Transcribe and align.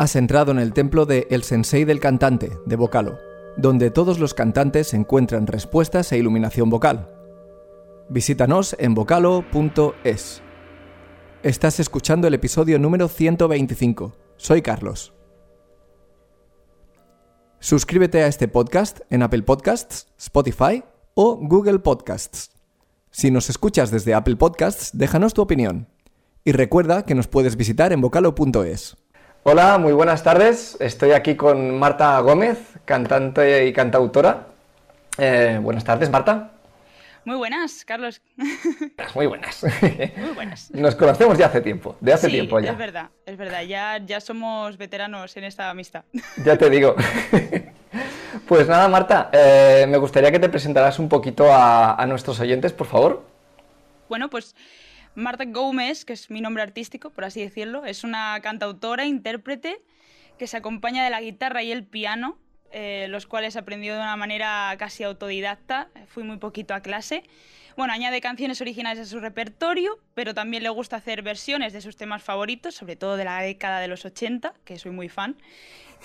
Has 0.00 0.16
entrado 0.16 0.50
en 0.50 0.58
el 0.58 0.72
templo 0.72 1.04
de 1.04 1.26
El 1.28 1.42
Sensei 1.42 1.84
del 1.84 2.00
Cantante, 2.00 2.56
de 2.64 2.76
Vocalo, 2.76 3.18
donde 3.58 3.90
todos 3.90 4.18
los 4.18 4.32
cantantes 4.32 4.94
encuentran 4.94 5.46
respuestas 5.46 6.10
e 6.10 6.16
iluminación 6.16 6.70
vocal. 6.70 7.10
Visítanos 8.08 8.74
en 8.78 8.94
vocalo.es. 8.94 10.40
Estás 11.42 11.80
escuchando 11.80 12.28
el 12.28 12.32
episodio 12.32 12.78
número 12.78 13.08
125. 13.08 14.16
Soy 14.38 14.62
Carlos. 14.62 15.12
Suscríbete 17.58 18.22
a 18.22 18.26
este 18.26 18.48
podcast 18.48 19.00
en 19.10 19.22
Apple 19.22 19.42
Podcasts, 19.42 20.06
Spotify 20.16 20.82
o 21.12 21.36
Google 21.36 21.80
Podcasts. 21.80 22.52
Si 23.10 23.30
nos 23.30 23.50
escuchas 23.50 23.90
desde 23.90 24.14
Apple 24.14 24.36
Podcasts, 24.36 24.92
déjanos 24.94 25.34
tu 25.34 25.42
opinión. 25.42 25.88
Y 26.42 26.52
recuerda 26.52 27.04
que 27.04 27.14
nos 27.14 27.28
puedes 27.28 27.56
visitar 27.56 27.92
en 27.92 28.00
vocalo.es. 28.00 28.96
Hola, 29.42 29.78
muy 29.78 29.92
buenas 29.92 30.22
tardes. 30.22 30.76
Estoy 30.80 31.12
aquí 31.12 31.34
con 31.34 31.78
Marta 31.78 32.18
Gómez, 32.20 32.58
cantante 32.84 33.66
y 33.66 33.72
cantautora. 33.72 34.46
Eh, 35.18 35.58
buenas 35.62 35.84
tardes, 35.84 36.10
Marta. 36.10 36.50
Muy 37.24 37.36
buenas, 37.36 37.84
Carlos. 37.84 38.20
Muy 39.14 39.26
buenas. 39.26 39.62
Muy 40.16 40.30
buenas. 40.34 40.70
Nos 40.72 40.94
conocemos 40.94 41.38
ya 41.38 41.46
hace 41.46 41.60
tiempo, 41.60 41.96
de 42.00 42.12
hace 42.12 42.26
Sí, 42.26 42.32
tiempo 42.32 42.60
ya. 42.60 42.72
Es 42.72 42.78
verdad, 42.78 43.08
es 43.26 43.36
verdad. 43.36 43.62
Ya, 43.62 43.98
ya 43.98 44.20
somos 44.20 44.76
veteranos 44.76 45.36
en 45.36 45.44
esta 45.44 45.70
amistad. 45.70 46.04
Ya 46.44 46.56
te 46.56 46.68
digo. 46.70 46.94
Pues 48.46 48.68
nada, 48.68 48.88
Marta, 48.88 49.28
eh, 49.32 49.86
me 49.88 49.96
gustaría 49.98 50.30
que 50.30 50.38
te 50.38 50.48
presentaras 50.48 50.98
un 51.00 51.08
poquito 51.08 51.52
a, 51.52 51.94
a 51.94 52.06
nuestros 52.06 52.38
oyentes, 52.40 52.72
por 52.72 52.86
favor. 52.86 53.24
Bueno, 54.08 54.28
pues 54.28 54.54
Marta 55.14 55.44
Gómez, 55.44 56.04
que 56.04 56.12
es 56.12 56.30
mi 56.30 56.40
nombre 56.40 56.62
artístico, 56.62 57.10
por 57.10 57.24
así 57.24 57.40
decirlo, 57.40 57.84
es 57.84 58.04
una 58.04 58.38
cantautora, 58.42 59.06
intérprete, 59.06 59.82
que 60.38 60.46
se 60.46 60.56
acompaña 60.56 61.04
de 61.04 61.10
la 61.10 61.20
guitarra 61.20 61.62
y 61.62 61.72
el 61.72 61.84
piano, 61.84 62.38
eh, 62.72 63.06
los 63.08 63.26
cuales 63.26 63.56
aprendió 63.56 63.94
de 63.94 64.00
una 64.00 64.16
manera 64.16 64.74
casi 64.78 65.02
autodidacta. 65.02 65.88
Fui 66.06 66.22
muy 66.22 66.38
poquito 66.38 66.74
a 66.74 66.80
clase. 66.80 67.24
Bueno, 67.76 67.92
añade 67.92 68.20
canciones 68.20 68.60
originales 68.60 69.00
a 69.00 69.10
su 69.10 69.20
repertorio, 69.20 69.98
pero 70.14 70.34
también 70.34 70.62
le 70.62 70.68
gusta 70.68 70.96
hacer 70.96 71.22
versiones 71.22 71.72
de 71.72 71.80
sus 71.80 71.96
temas 71.96 72.22
favoritos, 72.22 72.74
sobre 72.74 72.94
todo 72.96 73.16
de 73.16 73.24
la 73.24 73.42
década 73.42 73.80
de 73.80 73.88
los 73.88 74.04
80, 74.04 74.54
que 74.64 74.78
soy 74.78 74.92
muy 74.92 75.08
fan. 75.08 75.36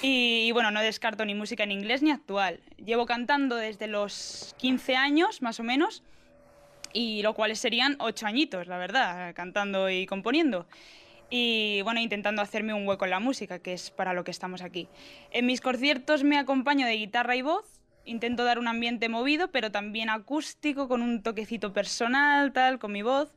Y, 0.02 0.46
y 0.48 0.52
bueno, 0.52 0.72
no 0.72 0.82
descarto 0.82 1.24
ni 1.26 1.36
música 1.36 1.64
en 1.64 1.72
inglés 1.72 2.02
ni 2.02 2.12
actual. 2.12 2.60
Llevo 2.84 3.06
cantando 3.06 3.56
desde 3.56 3.88
los 3.88 4.56
15 4.58 4.96
años, 4.96 5.42
más 5.42 5.60
o 5.60 5.64
menos, 5.64 6.04
y 6.96 7.22
lo 7.24 7.34
cual 7.34 7.54
serían 7.58 7.98
8 8.00 8.26
añitos, 8.26 8.68
la 8.68 8.78
verdad, 8.78 9.36
cantando 9.36 9.90
y 9.90 10.06
componiendo. 10.06 10.66
Y 11.30 11.82
bueno, 11.82 12.00
intentando 12.00 12.42
hacerme 12.42 12.74
un 12.74 12.88
hueco 12.88 13.04
en 13.04 13.12
la 13.12 13.20
música, 13.20 13.60
que 13.60 13.74
es 13.74 13.92
para 13.92 14.14
lo 14.14 14.24
que 14.24 14.32
estamos 14.32 14.62
aquí. 14.62 14.88
En 15.32 15.46
mis 15.46 15.60
conciertos 15.60 16.24
me 16.24 16.38
acompaño 16.38 16.88
de 16.88 16.94
guitarra 16.94 17.36
y 17.36 17.42
voz. 17.42 17.66
Intento 18.06 18.46
dar 18.46 18.60
un 18.60 18.70
ambiente 18.70 19.10
movido, 19.10 19.52
pero 19.52 19.72
también 19.72 20.10
acústico, 20.10 20.88
con 20.88 21.02
un 21.02 21.22
toquecito 21.22 21.74
personal, 21.74 22.54
tal, 22.54 22.80
con 22.80 22.94
mi 22.94 23.02
voz. 23.02 23.36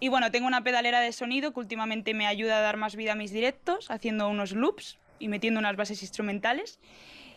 Y 0.00 0.08
bueno, 0.08 0.32
tengo 0.32 0.48
una 0.48 0.64
pedalera 0.64 1.00
de 1.00 1.12
sonido 1.12 1.52
que 1.52 1.60
últimamente 1.60 2.12
me 2.12 2.26
ayuda 2.26 2.58
a 2.58 2.60
dar 2.60 2.76
más 2.76 2.96
vida 2.96 3.12
a 3.12 3.14
mis 3.14 3.30
directos, 3.30 3.88
haciendo 3.88 4.28
unos 4.28 4.50
loops 4.50 4.98
y 5.20 5.28
metiendo 5.28 5.60
unas 5.60 5.76
bases 5.76 6.02
instrumentales. 6.02 6.80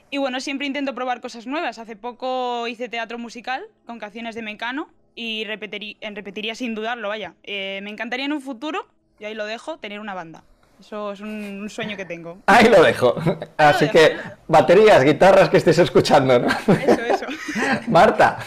Y 0.09 0.17
bueno, 0.17 0.39
siempre 0.39 0.65
intento 0.65 0.95
probar 0.95 1.21
cosas 1.21 1.45
nuevas. 1.45 1.77
Hace 1.77 1.95
poco 1.95 2.67
hice 2.67 2.89
teatro 2.89 3.19
musical 3.19 3.67
con 3.85 3.99
canciones 3.99 4.33
de 4.33 4.41
Mecano 4.41 4.89
y 5.15 5.43
repetirí- 5.45 5.97
repetiría 6.13 6.55
sin 6.55 6.75
dudarlo, 6.75 7.09
vaya. 7.09 7.33
Eh, 7.43 7.79
me 7.83 7.89
encantaría 7.89 8.25
en 8.25 8.33
un 8.33 8.41
futuro, 8.41 8.88
y 9.19 9.25
ahí 9.25 9.33
lo 9.33 9.45
dejo, 9.45 9.77
tener 9.77 9.99
una 9.99 10.13
banda. 10.13 10.43
Eso 10.79 11.11
es 11.11 11.19
un, 11.19 11.59
un 11.61 11.69
sueño 11.69 11.97
que 11.97 12.05
tengo. 12.05 12.38
Ahí 12.45 12.69
lo 12.69 12.81
dejo. 12.81 13.15
Así 13.57 13.85
dejo, 13.85 13.97
que 13.97 14.17
baterías, 14.47 15.03
guitarras 15.03 15.49
que 15.49 15.57
estés 15.57 15.77
escuchando, 15.80 16.39
¿no? 16.39 16.47
Eso, 16.47 17.03
eso. 17.03 17.25
Marta, 17.87 18.39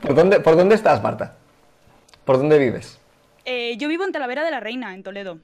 ¿por 0.00 0.14
dónde, 0.14 0.40
¿por 0.40 0.56
dónde 0.56 0.74
estás, 0.74 1.02
Marta? 1.02 1.36
¿Por 2.24 2.38
dónde 2.38 2.58
vives? 2.58 2.98
Eh, 3.44 3.76
yo 3.76 3.88
vivo 3.88 4.04
en 4.04 4.12
Talavera 4.12 4.42
de 4.42 4.50
la 4.50 4.60
Reina, 4.60 4.94
en 4.94 5.02
Toledo. 5.02 5.38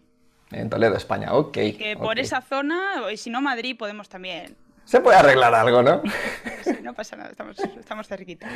En 0.51 0.71
Toledo, 0.71 0.97
España, 0.97 1.35
ok. 1.35 1.53
Que 1.53 1.97
por 1.99 2.13
ok. 2.17 2.19
esa 2.19 2.41
zona, 2.41 2.95
si 3.17 3.29
no 3.31 3.41
Madrid, 3.43 3.77
podemos 3.77 4.09
también. 4.09 4.57
Se 4.91 5.01
puede 5.01 5.19
arreglar 5.19 5.55
algo, 5.55 5.83
¿no? 5.85 6.03
Sí, 6.65 6.77
no 6.83 6.93
pasa 6.95 7.17
nada, 7.17 7.31
estamos, 7.31 7.57
estamos 7.59 8.07
cerquita. 8.09 8.49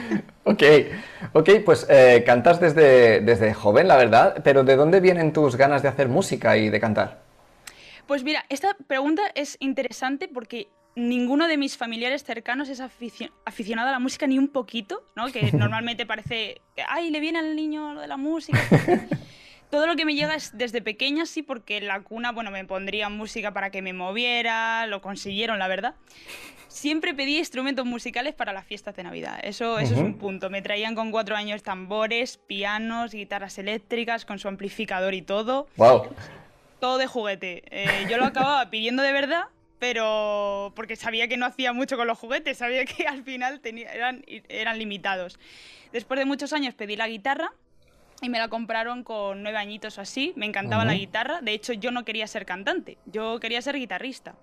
Ok, 0.43 0.62
ok, 1.33 1.50
pues 1.65 1.87
eh, 1.89 2.22
cantas 2.27 2.61
desde, 2.61 3.21
desde 3.21 3.55
joven, 3.55 3.87
la 3.89 3.97
verdad, 3.97 4.43
pero 4.43 4.62
¿de 4.65 4.75
dónde 4.77 4.99
vienen 5.00 5.33
tus 5.33 5.55
ganas 5.56 5.83
de 5.83 5.89
hacer 5.89 6.09
música 6.09 6.56
y 6.56 6.69
de 6.71 6.81
cantar? 6.81 7.23
Pues 8.09 8.25
mira, 8.25 8.44
esta 8.49 8.77
pregunta 8.89 9.23
es 9.37 9.56
interesante 9.61 10.27
porque 10.28 10.69
ninguno 10.97 11.47
de 11.49 11.56
mis 11.56 11.77
familiares 11.77 12.25
cercanos 12.25 12.69
es 12.69 12.81
aficio- 12.81 13.31
aficionado 13.47 13.89
a 13.89 13.93
la 13.93 14.00
música 14.00 14.27
ni 14.27 14.39
un 14.39 14.49
poquito, 14.49 15.05
¿no? 15.17 15.27
Que 15.33 15.53
normalmente 15.53 16.05
parece 16.05 16.61
que, 16.77 16.83
ay, 16.89 17.11
le 17.11 17.21
viene 17.21 17.39
al 17.39 17.55
niño 17.56 17.94
lo 17.94 18.00
de 18.00 18.09
la 18.09 18.17
música. 18.17 18.59
Todo 19.75 19.89
lo 19.89 19.97
que 19.97 20.05
me 20.05 20.15
llega 20.15 20.37
es 20.37 20.57
desde 20.57 20.81
pequeña, 20.81 21.27
sí, 21.27 21.43
porque 21.43 21.79
en 21.79 21.89
la 21.89 22.01
cuna, 22.03 22.31
bueno, 22.31 22.53
me 22.53 22.65
pondrían 22.65 23.17
música 23.17 23.53
para 23.53 23.71
que 23.71 23.83
me 23.83 23.93
moviera, 23.93 24.87
lo 24.87 25.01
consiguieron, 25.03 25.59
la 25.59 25.67
verdad. 25.67 25.97
Siempre 26.69 27.12
pedí 27.12 27.39
instrumentos 27.39 27.85
musicales 27.85 28.35
para 28.35 28.53
las 28.53 28.65
fiestas 28.65 28.95
de 28.95 29.03
Navidad. 29.03 29.41
Eso, 29.43 29.81
eso 29.81 29.95
es 29.95 30.01
un 30.01 30.17
punto. 30.17 30.49
Me 30.49 30.62
traían 30.62 30.95
con 30.95 31.11
cuatro 31.11 31.35
años 31.35 31.65
tambores, 31.65 32.37
pianos, 32.47 33.11
guitarras 33.11 33.59
eléctricas, 33.59 34.25
con 34.25 34.39
su 34.39 34.47
amplificador 34.47 35.12
y 35.12 35.23
todo 35.23 35.67
Wow. 35.77 36.15
todo 36.79 36.97
de 36.99 37.09
juguete. 37.09 37.65
Eh, 37.73 38.06
yo 38.09 38.17
lo 38.17 38.27
acababa 38.27 38.71
pidiendo 38.71 39.03
de 39.03 39.12
verdad, 39.12 39.43
pero 39.81 40.73
porque 40.77 40.95
sabía 40.95 41.27
que 41.27 41.37
no 41.37 41.47
hacía 41.47 41.73
mucho 41.73 41.97
con 41.97 42.06
los 42.06 42.17
juguetes, 42.17 42.59
sabía 42.59 42.85
que 42.85 43.09
al 43.09 43.25
final 43.25 43.59
tenía- 43.59 43.93
eran, 43.93 44.25
eran 44.49 44.79
limitados. 44.79 45.41
Después 45.93 46.21
de 46.21 46.27
muchos 46.27 46.53
años 46.53 46.75
pedí 46.75 46.95
la 46.95 47.09
guitarra 47.09 47.51
y 48.25 48.29
me 48.29 48.39
la 48.39 48.49
compraron 48.49 49.05
con 49.05 49.43
nueve 49.43 49.59
añitos 49.59 49.99
o 49.99 50.01
así. 50.01 50.33
Me 50.37 50.47
encantaba 50.47 50.85
la 50.85 50.95
guitarra. 50.95 51.41
De 51.43 51.53
hecho, 51.53 51.73
yo 51.73 51.91
no 51.91 52.05
quería 52.05 52.27
ser 52.27 52.47
cantante, 52.47 52.99
yo 53.07 53.39
quería 53.41 53.61
ser 53.62 53.77
guitarrista. 53.77 54.35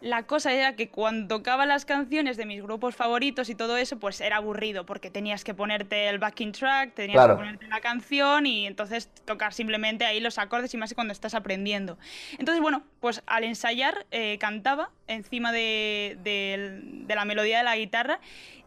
La 0.00 0.24
cosa 0.24 0.52
era 0.52 0.76
que 0.76 0.90
cuando 0.90 1.36
tocaba 1.36 1.64
las 1.64 1.86
canciones 1.86 2.36
de 2.36 2.44
mis 2.44 2.62
grupos 2.62 2.94
favoritos 2.94 3.48
y 3.48 3.54
todo 3.54 3.78
eso, 3.78 3.98
pues 3.98 4.20
era 4.20 4.36
aburrido 4.36 4.84
porque 4.84 5.10
tenías 5.10 5.44
que 5.44 5.54
ponerte 5.54 6.08
el 6.08 6.18
backing 6.18 6.52
track, 6.52 6.92
tenías 6.92 7.14
Claro. 7.16 7.34
que 7.36 7.38
ponerte 7.38 7.68
la 7.68 7.80
canción 7.80 8.44
y 8.44 8.66
entonces 8.66 9.08
tocar 9.24 9.54
simplemente 9.54 10.04
ahí 10.04 10.20
los 10.20 10.36
acordes 10.36 10.74
y 10.74 10.76
más 10.76 10.92
cuando 10.92 11.12
estás 11.12 11.32
aprendiendo. 11.34 11.96
Entonces, 12.38 12.60
bueno, 12.60 12.82
pues 13.00 13.22
al 13.24 13.44
ensayar 13.44 14.04
eh, 14.10 14.36
cantaba 14.38 14.90
encima 15.06 15.52
de, 15.52 16.18
de- 16.22 16.80
de 16.82 17.14
la 17.14 17.24
melodía 17.24 17.58
de 17.58 17.64
la 17.64 17.76
guitarra 17.76 18.20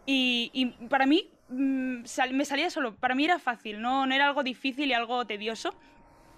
y, 0.07 0.49
y 0.53 0.67
para 0.87 1.05
mí 1.05 1.29
mm, 1.49 2.05
sal- 2.05 2.33
me 2.33 2.45
salía 2.45 2.69
solo, 2.69 2.95
para 2.95 3.15
mí 3.15 3.25
era 3.25 3.39
fácil, 3.39 3.81
no, 3.81 4.05
no 4.05 4.13
era 4.15 4.27
algo 4.27 4.43
difícil 4.43 4.89
y 4.89 4.93
algo 4.93 5.25
tedioso. 5.25 5.73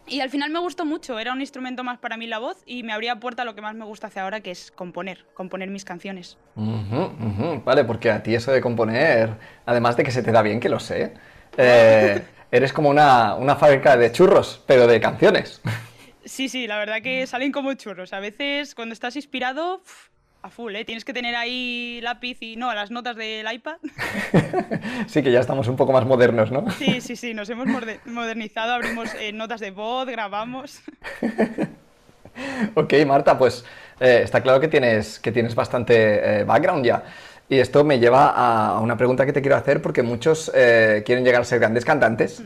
Y 0.08 0.22
al 0.22 0.30
final 0.32 0.50
me 0.50 0.58
gustó 0.60 0.86
mucho, 0.86 1.20
era 1.20 1.34
un 1.34 1.42
instrumento 1.42 1.84
más 1.84 2.00
para 2.00 2.18
mí 2.18 2.26
la 2.26 2.40
voz 2.40 2.64
y 2.66 2.82
me 2.82 2.94
abría 2.94 3.20
puerta 3.20 3.44
a 3.44 3.46
lo 3.46 3.54
que 3.54 3.62
más 3.62 3.76
me 3.76 3.86
gusta 3.86 4.08
hacer 4.08 4.24
ahora, 4.24 4.40
que 4.42 4.50
es 4.50 4.72
componer, 4.72 5.26
componer 5.36 5.70
mis 5.70 5.86
canciones. 5.86 6.38
Ujú, 6.56 7.02
ujú, 7.04 7.62
Vale, 7.64 7.84
porque 7.84 8.10
a 8.10 8.24
ti 8.24 8.34
eso 8.34 8.52
de 8.52 8.60
componer, 8.60 9.38
además 9.68 9.98
de 9.98 10.04
que 10.04 10.12
se 10.12 10.24
te 10.24 10.32
da 10.32 10.42
bien, 10.42 10.60
que 10.60 10.70
lo 10.70 10.80
sé, 10.80 11.14
eh, 11.58 12.24
eres 12.52 12.74
como 12.74 12.90
una, 12.90 13.36
una 13.36 13.56
fábrica 13.56 13.98
de 13.98 14.12
churros, 14.12 14.64
pero 14.66 14.88
de 14.88 15.00
canciones. 15.00 15.62
Sí, 16.26 16.50
sí, 16.50 16.66
la 16.66 16.80
verdad 16.80 17.02
que 17.04 17.28
salen 17.28 17.52
como 17.52 17.74
churros. 17.76 18.12
A 18.14 18.20
veces 18.20 18.74
cuando 18.74 18.94
estás 18.94 19.16
inspirado, 19.16 19.82
a 20.42 20.50
full, 20.50 20.76
¿eh? 20.76 20.86
Tienes 20.86 21.04
que 21.04 21.14
tener 21.14 21.36
ahí 21.36 22.00
lápiz 22.02 22.38
y 22.42 22.56
no, 22.56 22.74
las 22.74 22.92
notas 22.92 23.16
del 23.16 23.52
iPad. 23.52 23.78
Sí 25.08 25.24
que 25.24 25.32
ya 25.32 25.40
estamos 25.40 25.68
un 25.68 25.76
poco 25.76 25.92
más 25.92 26.06
modernos, 26.06 26.52
¿no? 26.52 26.70
Sí, 26.72 27.02
sí, 27.02 27.16
sí, 27.16 27.34
nos 27.34 27.50
hemos 27.50 27.68
modernizado, 28.06 28.74
abrimos 28.74 29.14
eh, 29.16 29.32
notas 29.32 29.60
de 29.60 29.72
voz, 29.72 30.08
grabamos. 30.08 30.82
Ok, 32.76 32.94
Marta, 33.06 33.38
pues 33.38 33.66
eh, 34.00 34.22
está 34.24 34.42
claro 34.42 34.62
que 34.62 34.70
tienes, 34.70 35.20
que 35.20 35.34
tienes 35.34 35.56
bastante 35.56 36.40
eh, 36.40 36.44
background 36.46 36.86
ya. 36.86 37.04
Y 37.50 37.58
esto 37.58 37.84
me 37.84 38.00
lleva 38.00 38.30
a, 38.30 38.80
una 38.80 38.96
pregunta 38.96 39.26
que 39.26 39.34
te 39.34 39.42
quiero 39.42 39.58
hacer 39.58 39.82
porque 39.82 40.04
muchos 40.04 40.50
quieren 40.52 41.26
llegar 41.26 41.42
a 41.42 41.44
ser 41.44 41.60
grandes 41.60 41.84
cantantes, 41.84 42.42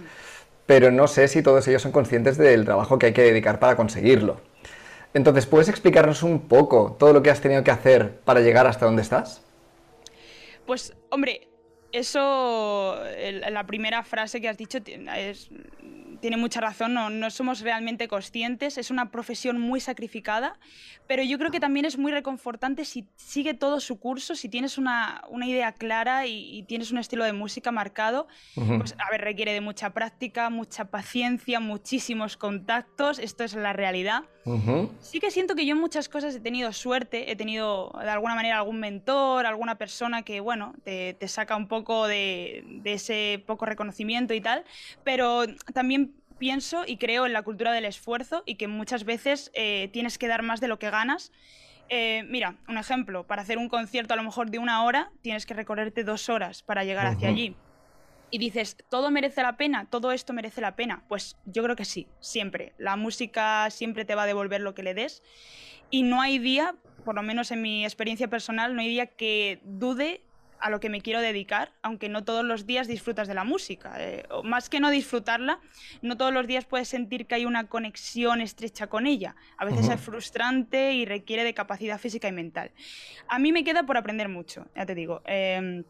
pero 0.65 0.89
no 0.89 1.07
sé 1.07 1.27
si 1.27 1.43
todos 1.43 1.67
ellos 1.67 1.83
son 1.83 1.91
conscientes 1.91 2.37
del 2.39 2.65
trabajo 2.65 2.97
que 2.97 3.07
hay 3.07 3.13
que 3.13 3.21
dedicar 3.21 3.59
para 3.59 3.75
conseguirlo. 3.75 4.39
Entonces, 5.13 5.45
¿puedes 5.45 5.69
explicarnos 5.69 6.23
un 6.23 6.47
poco 6.47 6.95
todo 6.99 7.13
lo 7.13 7.21
que 7.21 7.29
has 7.29 7.41
tenido 7.41 7.63
que 7.63 7.71
hacer 7.71 8.19
para 8.21 8.41
llegar 8.41 8.65
hasta 8.67 8.85
donde 8.85 9.01
estás? 9.03 9.41
Pues, 10.65 10.93
hombre, 11.09 11.49
eso, 11.91 12.97
la 13.51 13.65
primera 13.67 14.03
frase 14.03 14.41
que 14.41 14.49
has 14.49 14.57
dicho 14.57 14.79
es- 15.15 15.49
tiene 16.21 16.37
mucha 16.37 16.61
razón, 16.61 16.93
no, 16.93 17.09
no 17.09 17.29
somos 17.29 17.59
realmente 17.59 18.07
conscientes, 18.07 18.77
es 18.77 18.89
una 18.91 19.11
profesión 19.11 19.59
muy 19.59 19.81
sacrificada, 19.81 20.57
pero 21.05 21.21
yo 21.21 21.37
creo 21.37 21.51
que 21.51 21.59
también 21.59 21.85
es 21.85 21.97
muy 21.97 22.13
reconfortante 22.13 22.85
si 22.85 23.09
sigue 23.17 23.53
todo 23.53 23.81
su 23.81 23.99
curso, 23.99 24.33
si 24.33 24.47
tienes 24.47 24.77
una, 24.77 25.21
una 25.27 25.45
idea 25.45 25.73
clara 25.73 26.25
y, 26.25 26.57
y 26.57 26.63
tienes 26.63 26.91
un 26.93 26.97
estilo 26.99 27.25
de 27.25 27.33
música 27.33 27.71
marcado, 27.73 28.27
Ujú. 28.55 28.77
pues 28.77 28.95
a 29.05 29.11
ver, 29.11 29.19
requiere 29.19 29.51
de 29.51 29.59
mucha 29.59 29.89
práctica, 29.89 30.49
mucha 30.49 30.85
paciencia, 30.85 31.59
muchísimos 31.59 32.37
contactos, 32.37 33.19
esto 33.19 33.43
es 33.43 33.53
la 33.53 33.73
realidad. 33.73 34.21
Sí 34.99 35.19
que 35.19 35.31
siento 35.31 35.55
que 35.55 35.65
yo 35.65 35.73
en 35.73 35.79
muchas 35.81 36.09
cosas 36.09 36.35
he 36.35 36.39
tenido 36.39 36.73
suerte, 36.73 37.31
he 37.31 37.35
tenido 37.35 37.91
de 37.99 38.09
alguna 38.09 38.35
manera 38.35 38.57
algún 38.57 38.79
mentor, 38.79 39.45
alguna 39.45 39.77
persona 39.77 40.23
que, 40.23 40.41
bueno, 40.41 40.73
te, 40.83 41.15
saca 41.27 41.55
un 41.55 41.67
poco 41.67 42.07
de, 42.07 42.81
ese 42.83 43.41
poco 43.45 43.65
reconocimiento 43.65 44.33
y 44.33 44.41
tal, 44.41 44.65
pero 45.03 45.45
también 45.73 46.13
pienso 46.37 46.83
y 46.85 46.97
creo 46.97 47.25
en 47.25 47.33
la 47.33 47.43
cultura 47.43 47.71
del 47.71 47.85
esfuerzo 47.85 48.43
y 48.45 48.55
que 48.55 48.67
muchas 48.67 49.05
veces 49.05 49.49
eh, 49.53 49.89
tienes 49.93 50.17
que 50.17 50.27
dar 50.27 50.43
más 50.43 50.59
de 50.59 50.67
lo 50.67 50.77
que 50.77 50.89
ganas. 50.89 51.31
Eh, 51.89 52.23
mira, 52.27 52.55
un 52.67 52.77
ejemplo, 52.77 53.25
para 53.25 53.43
hacer 53.43 53.57
un 53.57 53.69
concierto 53.69 54.13
a 54.13 54.17
lo 54.17 54.23
mejor 54.23 54.49
de 54.49 54.59
una 54.59 54.83
hora, 54.83 55.11
tienes 55.21 55.45
que 55.45 55.53
recorrerte 55.53 56.03
dos 56.03 56.27
horas 56.27 56.63
para 56.63 56.83
llegar 56.83 57.05
hacia 57.05 57.29
allí 57.29 57.55
y 58.33 58.39
dices, 58.39 58.77
¿todo 58.89 59.11
merece 59.11 59.43
la 59.43 59.57
pena? 59.57 59.85
¿Todo 59.91 60.11
esto 60.11 60.33
merece 60.33 60.59
la 60.59 60.75
pena? 60.75 61.03
Pues 61.07 61.37
yo 61.45 61.61
creo 61.61 61.75
que 61.75 61.85
sí, 61.85 62.07
siempre. 62.19 62.73
La 62.79 62.95
música 62.95 63.69
siempre 63.69 64.05
te 64.05 64.15
va 64.15 64.23
a 64.23 64.25
devolver 64.25 64.59
lo 64.59 64.73
que 64.73 64.81
le 64.81 64.95
des. 64.95 65.21
Y 65.91 66.01
no 66.01 66.19
hay 66.19 66.39
día, 66.39 66.73
por 67.05 67.13
lo 67.13 67.21
menos 67.21 67.51
en 67.51 67.61
mi 67.61 67.85
experiencia 67.85 68.27
personal, 68.27 68.73
no 68.73 68.81
hay 68.81 68.87
día 68.87 69.05
que 69.05 69.61
dude 69.63 70.23
a 70.59 70.71
lo 70.71 70.79
que 70.79 70.89
me 70.89 71.01
quiero 71.01 71.21
dedicar, 71.21 71.73
aunque 71.83 72.09
no 72.09 72.23
todos 72.23 72.43
los 72.43 72.65
días 72.65 72.87
disfrutas 72.87 73.27
de 73.27 73.35
la 73.35 73.43
música. 73.43 73.93
Eh, 73.99 74.23
más 74.43 74.67
que 74.67 74.79
no 74.79 74.89
disfrutarla, 74.89 75.59
no 76.01 76.17
todos 76.17 76.33
los 76.33 76.47
días 76.47 76.65
puedes 76.65 76.87
sentir 76.87 77.27
que 77.27 77.35
hay 77.35 77.45
una 77.45 77.67
conexión 77.67 78.41
estrecha 78.41 78.87
con 78.87 79.05
ella. 79.05 79.35
A 79.59 79.65
veces 79.65 79.87
es 79.89 80.01
frustrante 80.01 80.93
y 80.93 81.05
requiere 81.05 81.43
de 81.43 81.53
capacidad 81.53 81.99
física 81.99 82.29
y 82.29 82.31
mental. 82.31 82.71
A 83.27 83.37
mí 83.37 83.51
me 83.51 83.63
queda 83.63 83.83
por 83.83 83.95
aprender 83.95 84.27
mucho, 84.27 84.65
ya 84.75 84.87
te 84.87 84.95
digo. 84.95 85.21
Em, 85.25 85.83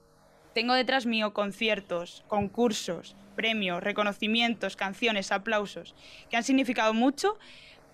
tengo 0.53 0.73
detrás 0.73 1.05
mío 1.05 1.33
conciertos, 1.33 2.23
concursos, 2.27 3.15
premios, 3.35 3.83
reconocimientos, 3.83 4.75
canciones, 4.75 5.31
aplausos, 5.31 5.95
que 6.29 6.37
han 6.37 6.43
significado 6.43 6.93
mucho, 6.93 7.37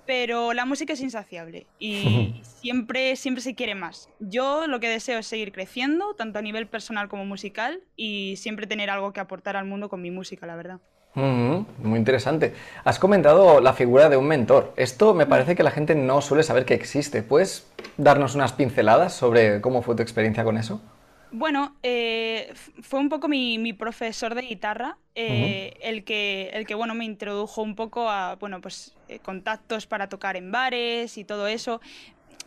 pero 0.05 0.53
la 0.53 0.65
música 0.65 0.93
es 0.93 1.01
insaciable 1.01 1.67
y 1.77 2.41
siempre, 2.61 3.15
siempre 3.15 3.41
se 3.41 3.55
quiere 3.55 3.75
más. 3.75 4.09
Yo 4.19 4.67
lo 4.67 4.79
que 4.79 4.89
deseo 4.89 5.19
es 5.19 5.27
seguir 5.27 5.51
creciendo, 5.51 6.15
tanto 6.15 6.39
a 6.39 6.41
nivel 6.41 6.67
personal 6.67 7.09
como 7.09 7.25
musical, 7.25 7.81
y 7.95 8.35
siempre 8.37 8.67
tener 8.67 8.89
algo 8.89 9.13
que 9.13 9.19
aportar 9.19 9.55
al 9.55 9.65
mundo 9.65 9.89
con 9.89 10.01
mi 10.01 10.11
música, 10.11 10.47
la 10.47 10.55
verdad. 10.55 10.79
muy 11.15 11.99
interesante. 11.99 12.53
Has 12.83 12.99
comentado 12.99 13.61
la 13.61 13.73
figura 13.73 14.09
de 14.09 14.17
un 14.17 14.27
mentor. 14.27 14.73
Esto 14.77 15.13
me 15.13 15.25
parece 15.25 15.55
que 15.55 15.63
la 15.63 15.71
gente 15.71 15.95
no 15.95 16.21
suele 16.21 16.43
saber 16.43 16.65
que 16.65 16.75
existe. 16.75 17.23
¿Puedes 17.23 17.67
darnos 17.97 18.35
unas 18.35 18.53
pinceladas 18.53 19.13
sobre 19.13 19.59
cómo 19.61 19.81
fue 19.81 19.95
tu 19.95 20.01
experiencia 20.01 20.43
con 20.43 20.57
eso? 20.57 20.81
Bueno, 21.31 21.75
eh, 21.83 22.51
fue 22.81 22.99
un 22.99 23.09
poco 23.09 23.27
mi, 23.27 23.73
profesor 23.73 24.33
de 24.33 24.41
guitarra 24.41 24.97
eh, 25.13 25.77
el, 25.81 26.03
que, 26.03 26.49
el 26.53 26.65
que 26.65 26.73
bueno, 26.73 26.95
me 26.95 27.05
introdujo 27.05 27.61
un 27.61 27.75
poco 27.75 28.09
a 28.09 28.35
bueno, 28.35 28.61
pues, 28.61 28.95
eh, 29.07 29.19
contactos 29.19 29.85
para 29.85 30.09
tocar 30.09 30.37
en 30.37 30.51
bares 30.51 31.17
y 31.17 31.23
todo 31.23 31.47
eso. 31.47 31.81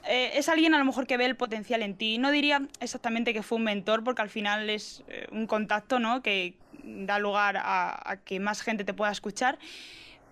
es 0.05 0.49
alguien 0.49 0.75
a 0.75 0.79
lo 0.79 0.85
mejor 0.85 1.07
que 1.07 1.17
ve 1.17 1.27
el 1.27 1.37
potencial 1.37 1.83
en 1.83 1.97
ti. 1.97 2.19
No 2.19 2.33
diría 2.33 2.63
exactamente 2.81 3.33
que 3.33 3.45
fue 3.45 3.59
un 3.59 3.65
mentor 3.65 4.03
porque 4.03 4.23
al 4.23 4.31
final 4.31 4.69
es 4.69 5.05
un 5.31 5.47
contacto 5.47 6.01
¿no? 6.01 6.23
que 6.23 6.55
da 6.83 7.21
lugar 7.21 7.57
a, 7.59 8.19
que 8.25 8.41
más 8.41 8.63
gente 8.63 8.83
te 8.85 8.95
pueda 8.95 9.13
escuchar. 9.13 9.59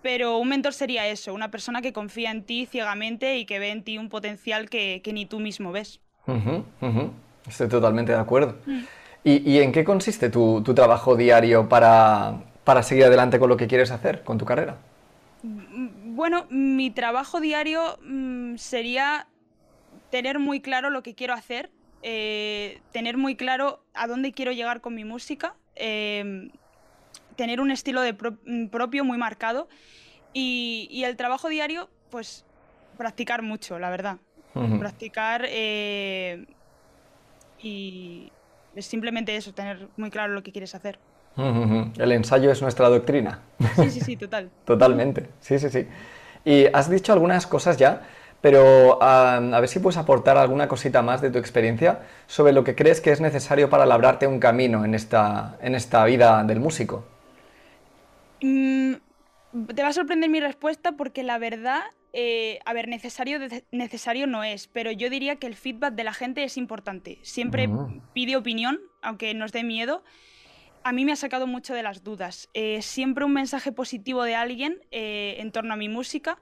Pero 0.01 0.39
un 0.39 0.49
mentor 0.49 0.73
sería 0.73 1.07
eso, 1.07 1.33
una 1.33 1.51
persona 1.51 1.81
que 1.81 1.93
confía 1.93 2.31
en 2.31 2.43
ti 2.43 2.65
ciegamente 2.65 3.37
y 3.37 3.45
que 3.45 3.59
ve 3.59 3.69
en 3.69 3.83
ti 3.83 3.97
un 3.99 4.09
potencial 4.09 4.67
que, 4.69 5.01
ni 5.13 5.25
tú 5.25 5.39
mismo 5.39 5.71
ves. 5.71 6.01
Estoy 7.47 7.67
totalmente 7.67 8.11
de 8.11 8.19
acuerdo. 8.19 8.55
Mm. 8.65 8.81
¿Y, 9.23 9.59
en 9.59 9.71
qué 9.71 9.83
consiste 9.83 10.31
tu, 10.31 10.63
trabajo 10.63 11.15
diario 11.15 11.69
para, 11.69 12.41
seguir 12.81 13.05
adelante 13.05 13.37
con 13.37 13.49
lo 13.49 13.57
que 13.57 13.67
quieres 13.67 13.91
hacer, 13.91 14.23
con 14.23 14.39
tu 14.39 14.45
carrera? 14.45 14.77
Mm, 15.43 16.15
bueno, 16.15 16.47
mi 16.49 16.89
trabajo 16.89 17.39
diario 17.39 17.99
mm, 18.03 18.55
sería 18.55 19.27
tener 20.09 20.39
muy 20.39 20.59
claro 20.59 20.89
lo 20.89 21.03
que 21.03 21.13
quiero 21.13 21.35
hacer, 21.35 21.69
eh, 22.01 22.81
tener 22.91 23.17
muy 23.17 23.35
claro 23.35 23.83
a 23.93 24.07
dónde 24.07 24.31
quiero 24.31 24.53
llegar 24.53 24.81
con 24.81 24.95
mi 24.95 25.05
música, 25.05 25.53
em, 25.75 26.49
tener 27.35 27.61
un 27.61 27.69
estilo 27.69 28.01
de 28.01 28.15
propio 28.15 29.05
muy 29.05 29.19
marcado 29.19 29.67
y, 30.33 31.03
el 31.05 31.15
trabajo 31.15 31.47
diario, 31.47 31.89
pues 32.09 32.43
practicar 32.97 33.43
mucho, 33.43 33.77
la 33.77 33.89
verdad. 33.89 34.17
Practicar 34.79 35.45
eh, 35.47 36.45
y 37.61 38.31
es 38.75 38.85
simplemente 38.85 39.35
eso, 39.35 39.53
tener 39.53 39.87
muy 39.97 40.09
claro 40.09 40.33
lo 40.33 40.43
que 40.43 40.51
quieres 40.51 40.75
hacer. 40.75 40.99
El 41.37 42.11
ensayo 42.11 42.51
es 42.51 42.61
nuestra 42.61 42.89
doctrina. 42.89 43.39
Sí, 43.75 43.89
sí, 43.89 44.01
sí, 44.01 44.17
total. 44.17 44.49
Totalmente, 44.65 45.29
sí, 45.39 45.59
sí, 45.59 45.69
sí. 45.69 45.87
Y 46.43 46.65
has 46.73 46.89
dicho 46.89 47.13
algunas 47.13 47.47
cosas 47.47 47.77
ya, 47.77 48.01
pero 48.41 49.01
a 49.01 49.39
ver 49.39 49.67
si 49.67 49.79
puedes 49.79 49.97
aportar 49.97 50.37
alguna 50.37 50.67
cosita 50.67 51.01
más 51.01 51.21
de 51.21 51.29
tu 51.29 51.37
experiencia 51.37 51.99
sobre 52.27 52.53
lo 52.53 52.63
que 52.63 52.75
crees 52.75 52.99
que 52.99 53.11
es 53.11 53.21
necesario 53.21 53.69
para 53.69 53.85
labrarte 53.85 54.27
un 54.27 54.39
camino 54.39 54.83
en 54.83 54.95
esta, 54.95 55.57
en 55.61 55.75
esta 55.75 56.03
vida 56.05 56.43
del 56.43 56.59
músico. 56.59 57.05
Mm, 58.41 58.95
te 59.73 59.83
va 59.83 59.89
a 59.89 59.93
sorprender 59.93 60.29
mi 60.29 60.39
respuesta 60.39 60.93
porque 60.93 61.23
la 61.23 61.37
verdad 61.37 61.83
eh, 62.13 62.59
a 62.65 62.73
ver, 62.73 62.87
necesario, 62.87 63.39
necesario 63.71 64.27
no 64.27 64.43
es, 64.43 64.67
pero 64.67 64.91
yo 64.91 65.09
diría 65.09 65.37
que 65.37 65.47
el 65.47 65.55
feedback 65.55 65.93
de 65.93 66.03
la 66.03 66.13
gente 66.13 66.43
es 66.43 66.57
importante. 66.57 67.19
Siempre 67.21 67.67
mm. 67.67 68.01
pide 68.13 68.35
opinión, 68.35 68.79
aunque 69.01 69.33
nos 69.33 69.51
dé 69.51 69.63
miedo. 69.63 70.03
A 70.83 70.91
mí 70.91 71.05
me 71.05 71.11
ha 71.11 71.15
sacado 71.15 71.47
mucho 71.47 71.73
de 71.73 71.83
las 71.83 72.03
dudas. 72.03 72.49
Eh, 72.53 72.81
siempre 72.81 73.23
un 73.23 73.33
mensaje 73.33 73.71
positivo 73.71 74.23
de 74.23 74.35
alguien 74.35 74.79
eh, 74.91 75.35
en 75.39 75.51
torno 75.51 75.73
a 75.73 75.77
mi 75.77 75.89
música 75.89 76.37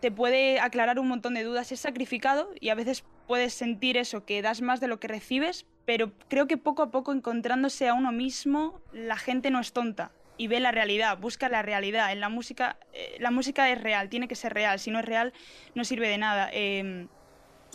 te 0.00 0.10
puede 0.10 0.60
aclarar 0.60 0.98
un 0.98 1.08
montón 1.08 1.32
de 1.32 1.42
dudas. 1.42 1.72
Es 1.72 1.80
sacrificado 1.80 2.50
y 2.60 2.68
a 2.68 2.74
veces 2.74 3.04
puedes 3.26 3.54
sentir 3.54 3.96
eso, 3.96 4.26
que 4.26 4.42
das 4.42 4.60
más 4.60 4.80
de 4.80 4.88
lo 4.88 5.00
que 5.00 5.08
recibes, 5.08 5.64
pero 5.86 6.12
creo 6.28 6.46
que 6.46 6.58
poco 6.58 6.82
a 6.82 6.90
poco 6.90 7.12
encontrándose 7.12 7.88
a 7.88 7.94
uno 7.94 8.12
mismo, 8.12 8.82
la 8.92 9.16
gente 9.16 9.50
no 9.50 9.60
es 9.60 9.72
tonta 9.72 10.12
y 10.38 10.48
ve 10.48 10.60
la 10.60 10.72
realidad, 10.72 11.18
busca 11.18 11.48
la 11.48 11.62
realidad. 11.62 12.12
En 12.12 12.20
la 12.20 12.28
música, 12.28 12.76
eh, 12.92 13.16
la 13.20 13.30
música 13.30 13.70
es 13.70 13.80
real, 13.80 14.08
tiene 14.08 14.28
que 14.28 14.34
ser 14.34 14.52
real. 14.52 14.78
Si 14.78 14.90
no 14.90 14.98
es 14.98 15.04
real, 15.04 15.32
no 15.74 15.84
sirve 15.84 16.08
de 16.08 16.18
nada. 16.18 16.50
Em, 16.52 17.08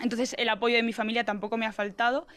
entonces, 0.01 0.35
el 0.37 0.49
apoyo 0.49 0.75
de 0.75 0.83
mi 0.83 0.93
familia 0.93 1.23
tampoco 1.23 1.57
me 1.57 1.65
ha 1.65 1.71
faltado, 1.71 2.27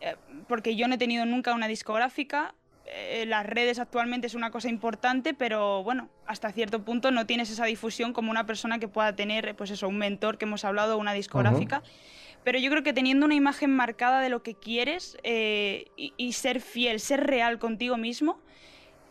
eh, 0.00 0.16
porque 0.48 0.76
yo 0.76 0.88
no 0.88 0.94
he 0.94 0.98
tenido 0.98 1.24
nunca 1.24 1.54
una 1.54 1.68
discográfica. 1.68 2.54
Eh, 2.86 3.24
las 3.26 3.44
redes 3.44 3.78
actualmente 3.78 4.28
es 4.28 4.34
una 4.34 4.50
cosa 4.50 4.68
importante, 4.68 5.34
pero 5.34 5.82
bueno, 5.82 6.08
hasta 6.26 6.52
cierto 6.52 6.84
punto 6.84 7.10
no 7.10 7.26
tienes 7.26 7.50
esa 7.50 7.64
difusión 7.64 8.12
como 8.12 8.30
una 8.30 8.46
persona 8.46 8.78
que 8.78 8.88
pueda 8.88 9.16
tener, 9.16 9.56
pues 9.56 9.70
eso, 9.70 9.88
un 9.88 9.98
mentor 9.98 10.38
que 10.38 10.44
hemos 10.44 10.64
hablado, 10.64 10.96
una 10.98 11.12
discográfica. 11.12 11.82
Pero 12.44 12.60
yo 12.60 12.70
creo 12.70 12.84
que 12.84 12.92
teniendo 12.92 13.26
una 13.26 13.34
imagen 13.34 13.74
marcada 13.74 14.20
de 14.20 14.28
lo 14.28 14.44
que 14.44 14.54
quieres 14.54 15.18
y 15.24 16.32
ser 16.32 16.60
fiel, 16.60 17.00
ser 17.00 17.26
real 17.26 17.58
contigo 17.58 17.96
mismo, 17.96 18.40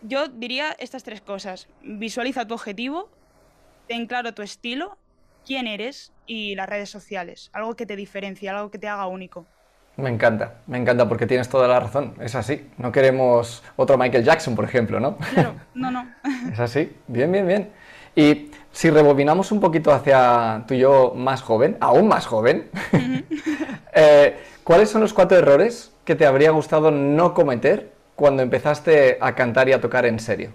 yo 0.07 0.27
diría 0.27 0.75
estas 0.79 1.03
tres 1.03 1.21
cosas. 1.21 1.67
Visualiza 1.81 2.47
tu 2.47 2.53
objetivo, 2.53 3.09
ten 3.87 4.07
claro 4.07 4.33
tu 4.33 4.41
estilo, 4.41 4.97
quién 5.45 5.67
eres 5.67 6.11
y 6.25 6.55
las 6.55 6.69
redes 6.69 6.89
sociales. 6.89 7.49
Algo 7.53 7.75
que 7.75 7.85
te 7.85 7.95
diferencie, 7.95 8.49
algo 8.49 8.71
que 8.71 8.77
te 8.77 8.87
haga 8.87 9.07
único. 9.07 9.45
Me 9.97 10.09
encanta, 10.09 10.55
me 10.67 10.77
encanta 10.77 11.07
porque 11.07 11.25
tienes 11.25 11.47
toda 11.47 11.67
la 11.67 11.79
razón. 11.79 12.15
Es 12.19 12.35
así. 12.35 12.69
No 12.77 12.91
queremos 12.91 13.63
otro 13.77 13.97
Michael 13.97 14.25
Jackson, 14.25 14.55
por 14.55 14.65
ejemplo, 14.65 14.99
¿no? 14.99 15.17
Claro, 15.17 15.55
no, 15.73 15.89
no. 15.89 16.07
es 16.51 16.59
así. 16.59 16.91
Bien, 17.07 17.31
bien, 17.31 17.47
bien. 17.47 17.71
Y 18.15 18.51
si 18.71 18.89
rebobinamos 18.89 19.51
un 19.51 19.59
poquito 19.59 19.93
hacia 19.93 20.63
tu 20.67 20.73
yo 20.73 21.13
más 21.15 21.41
joven, 21.41 21.77
aún 21.79 22.07
más 22.07 22.25
joven, 22.25 22.69
eh, 23.93 24.37
¿cuáles 24.63 24.89
son 24.89 25.01
los 25.01 25.13
cuatro 25.13 25.37
errores 25.37 25.93
que 26.03 26.15
te 26.15 26.25
habría 26.25 26.51
gustado 26.51 26.91
no 26.91 27.33
cometer 27.33 27.94
cuando 28.15 28.43
empezaste 28.43 29.17
a 29.19 29.35
cantar 29.35 29.69
y 29.69 29.73
a 29.73 29.81
tocar 29.81 30.05
en 30.05 30.19
serio? 30.19 30.51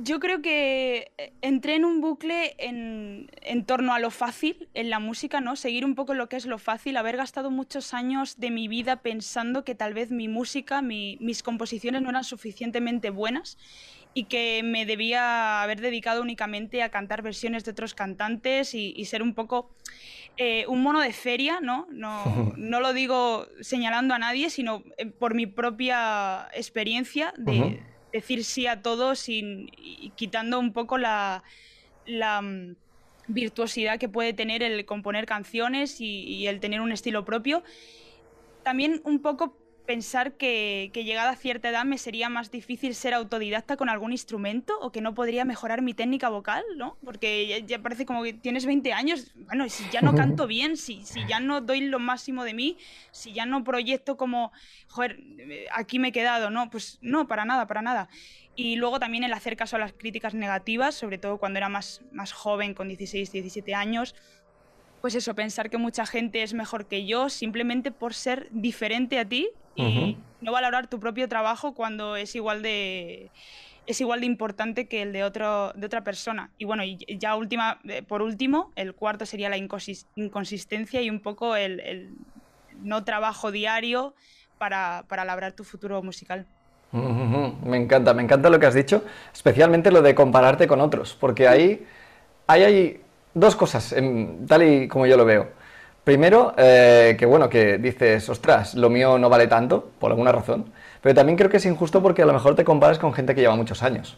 Yo 0.00 0.20
creo 0.20 0.42
que 0.42 1.10
eh, 1.18 1.32
entré 1.42 1.74
en 1.74 1.84
un 1.84 2.00
bucle 2.00 2.54
en, 2.58 3.28
torno 3.66 3.94
a 3.94 3.98
lo 3.98 4.12
fácil 4.12 4.68
en 4.74 4.90
la 4.90 5.00
música, 5.00 5.40
¿no? 5.40 5.56
Seguir 5.56 5.84
un 5.84 5.96
poco 5.96 6.14
lo 6.14 6.28
que 6.28 6.36
es 6.36 6.46
lo 6.46 6.58
fácil, 6.58 6.96
haber 6.96 7.16
gastado 7.16 7.50
muchos 7.50 7.92
años 7.94 8.38
de 8.38 8.50
mi 8.50 8.68
vida 8.68 9.02
pensando 9.02 9.64
que 9.64 9.74
tal 9.74 9.94
vez 9.94 10.12
mi 10.12 10.28
música, 10.28 10.82
mis 10.82 11.42
composiciones 11.42 12.02
no 12.02 12.10
eran 12.10 12.22
suficientemente 12.22 13.10
buenas 13.10 13.58
y 14.14 14.24
que 14.24 14.62
me 14.62 14.86
debía 14.86 15.62
haber 15.62 15.80
dedicado 15.80 16.22
únicamente 16.22 16.84
a 16.84 16.90
cantar 16.90 17.22
versiones 17.22 17.64
de 17.64 17.72
otros 17.72 17.94
cantantes 17.94 18.74
y 18.74 19.04
ser 19.04 19.20
un 19.20 19.34
poco 19.34 19.70
eh, 20.40 20.66
un 20.68 20.84
mono 20.84 21.00
de 21.00 21.12
feria, 21.12 21.58
¿no? 21.60 21.88
¿no? 21.90 22.54
No 22.56 22.80
lo 22.80 22.92
digo 22.92 23.46
señalando 23.60 24.14
a 24.14 24.18
nadie, 24.18 24.50
sino 24.50 24.84
eh, 24.96 25.06
por 25.06 25.34
mi 25.34 25.46
propia 25.46 26.48
experiencia 26.54 27.34
de 27.36 27.82
decir 28.12 28.44
sí 28.44 28.68
a 28.68 28.80
todo 28.80 29.16
sin, 29.16 29.68
quitando 30.14 30.60
un 30.60 30.72
poco 30.72 30.96
la, 30.96 31.42
mm, 32.06 32.76
virtuosidad 33.26 33.98
que 33.98 34.08
puede 34.08 34.32
tener 34.32 34.62
el 34.62 34.84
componer 34.86 35.26
canciones 35.26 36.00
y, 36.00 36.46
el 36.46 36.60
tener 36.60 36.80
un 36.80 36.92
estilo 36.92 37.24
propio. 37.24 37.64
También 38.62 39.02
un 39.04 39.20
poco 39.20 39.56
pensar 39.88 40.34
que, 40.34 40.90
llegada 40.92 41.30
a 41.30 41.36
cierta 41.36 41.70
edad 41.70 41.86
me 41.86 41.96
sería 41.96 42.28
más 42.28 42.50
difícil 42.50 42.94
ser 42.94 43.14
autodidacta 43.14 43.78
con 43.78 43.88
algún 43.88 44.12
instrumento 44.12 44.78
o 44.82 44.92
que 44.92 45.00
no 45.00 45.14
podría 45.14 45.46
mejorar 45.46 45.80
mi 45.80 45.94
técnica 45.94 46.28
vocal, 46.28 46.62
¿no? 46.76 46.98
Porque 47.02 47.64
ya, 47.66 47.78
parece 47.78 48.04
como 48.04 48.22
que 48.22 48.34
tienes 48.34 48.66
20 48.66 48.92
años, 48.92 49.32
bueno, 49.46 49.66
si 49.70 49.88
ya 49.90 50.02
no 50.02 50.14
canto 50.14 50.46
bien, 50.46 50.76
si, 50.76 51.06
si 51.06 51.26
ya 51.26 51.40
no 51.40 51.62
doy 51.62 51.80
lo 51.80 51.98
máximo 52.00 52.44
de 52.44 52.52
mí, 52.52 52.76
si 53.12 53.32
ya 53.32 53.46
no 53.46 53.64
proyecto 53.64 54.18
como, 54.18 54.52
joder, 54.88 55.20
aquí 55.72 55.98
me 55.98 56.08
he 56.08 56.12
quedado, 56.12 56.50
¿no? 56.50 56.68
Pues 56.68 56.98
no, 57.00 57.26
para 57.26 57.46
nada, 57.46 57.66
para 57.66 57.80
nada. 57.80 58.10
Y 58.56 58.76
luego 58.76 59.00
también 59.00 59.24
el 59.24 59.32
hacer 59.32 59.56
caso 59.56 59.76
a 59.76 59.78
las 59.78 59.94
críticas 59.94 60.34
negativas, 60.34 60.94
sobre 60.96 61.16
todo 61.16 61.38
cuando 61.38 61.56
era 61.56 61.70
más, 61.70 62.02
más 62.12 62.32
joven, 62.32 62.74
con 62.74 62.88
16, 62.88 63.32
17 63.32 63.74
años, 63.74 64.14
pues 65.00 65.14
eso, 65.14 65.34
pensar 65.34 65.70
que 65.70 65.78
mucha 65.78 66.06
gente 66.06 66.42
es 66.42 66.54
mejor 66.54 66.86
que 66.86 67.06
yo 67.06 67.28
simplemente 67.28 67.90
por 67.90 68.14
ser 68.14 68.48
diferente 68.50 69.18
a 69.18 69.24
ti 69.24 69.48
y 69.76 70.16
no 70.40 70.52
valorar 70.52 70.88
tu 70.88 70.98
propio 70.98 71.28
trabajo 71.28 71.72
cuando 71.74 72.16
es 72.16 72.34
igual 72.34 72.62
de 72.62 73.30
es 73.86 74.00
igual 74.02 74.20
de 74.20 74.26
importante 74.26 74.86
que 74.86 75.02
el 75.02 75.12
de 75.12 75.24
otro 75.24 75.72
de 75.74 75.86
otra 75.86 76.02
persona. 76.02 76.50
Y 76.58 76.64
bueno, 76.64 76.84
y 76.84 76.98
ya 77.18 77.36
última 77.36 77.78
eh, 77.88 78.02
por 78.02 78.22
último, 78.22 78.72
el 78.76 78.94
cuarto 78.94 79.24
sería 79.24 79.48
la 79.48 79.56
inconsistencia 79.56 81.00
y 81.00 81.08
un 81.08 81.20
poco 81.20 81.56
el, 81.56 82.10
no 82.82 83.04
trabajo 83.04 83.50
diario 83.50 84.14
para, 84.58 85.04
para 85.08 85.24
labrar 85.24 85.52
tu 85.52 85.64
futuro 85.64 86.02
musical. 86.02 86.46
Me 86.92 87.76
encanta, 87.76 88.14
me 88.14 88.22
encanta 88.22 88.50
lo 88.50 88.58
que 88.58 88.66
has 88.66 88.74
dicho, 88.74 89.04
especialmente 89.32 89.90
lo 89.90 90.02
de 90.02 90.14
compararte 90.14 90.66
con 90.66 90.80
otros, 90.80 91.16
porque 91.20 91.46
ahí, 91.46 91.86
ahí 92.46 92.62
hay 92.62 93.00
dos 93.38 93.56
cosas, 93.56 93.94
tal 94.46 94.62
y 94.62 94.88
como 94.88 95.06
yo 95.06 95.16
lo 95.16 95.24
veo. 95.24 95.48
Primero, 96.04 96.54
eh, 96.56 97.16
que 97.18 97.26
bueno, 97.26 97.48
que 97.48 97.76
dices, 97.76 98.28
ostras, 98.28 98.74
lo 98.74 98.88
mío 98.88 99.18
no 99.18 99.28
vale 99.28 99.46
tanto, 99.46 99.90
por 99.98 100.10
alguna 100.10 100.32
razón. 100.32 100.72
Pero 101.02 101.14
también 101.14 101.36
creo 101.36 101.50
que 101.50 101.58
es 101.58 101.66
injusto 101.66 102.02
porque 102.02 102.22
a 102.22 102.26
lo 102.26 102.32
mejor 102.32 102.54
te 102.54 102.64
comparas 102.64 102.98
con 102.98 103.12
gente 103.12 103.34
que 103.34 103.42
lleva 103.42 103.56
muchos 103.56 103.82
años. 103.82 104.16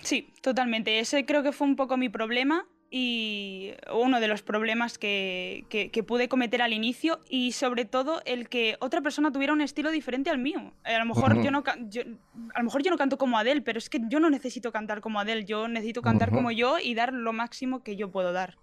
Sí, 0.00 0.34
totalmente. 0.42 0.98
Ese 0.98 1.24
creo 1.24 1.42
que 1.42 1.52
fue 1.52 1.68
un 1.68 1.76
poco 1.76 1.96
mi 1.96 2.08
problema 2.08 2.66
y 2.94 3.72
uno 3.90 4.20
de 4.20 4.28
los 4.28 4.42
problemas 4.42 4.98
que, 4.98 5.64
pude 6.06 6.28
cometer 6.28 6.60
al 6.60 6.74
inicio 6.74 7.20
y 7.26 7.52
sobre 7.52 7.86
todo 7.86 8.20
el 8.26 8.50
que 8.50 8.76
otra 8.80 9.00
persona 9.00 9.32
tuviera 9.32 9.54
un 9.54 9.62
estilo 9.62 9.90
diferente 9.90 10.28
al 10.28 10.36
mío. 10.36 10.72
Eh, 10.84 10.94
a, 10.94 10.98
lo 10.98 11.06
mejor 11.06 11.40
yo 11.42 11.50
no, 11.50 11.64
a 11.66 12.58
lo 12.58 12.64
mejor 12.64 12.82
yo 12.82 12.90
no 12.90 12.98
canto 12.98 13.16
como 13.16 13.38
Adele, 13.38 13.62
pero 13.62 13.78
es 13.78 13.88
que 13.88 13.98
yo 14.08 14.20
no 14.20 14.28
necesito 14.28 14.72
cantar 14.72 15.00
como 15.00 15.20
Adele, 15.20 15.46
yo 15.46 15.68
necesito 15.68 16.02
cantar 16.02 16.30
como 16.30 16.50
yo 16.50 16.78
y 16.78 16.94
dar 16.94 17.14
lo 17.14 17.32
máximo 17.32 17.82
que 17.82 17.96
yo 17.96 18.10
puedo 18.10 18.34
dar. 18.34 18.56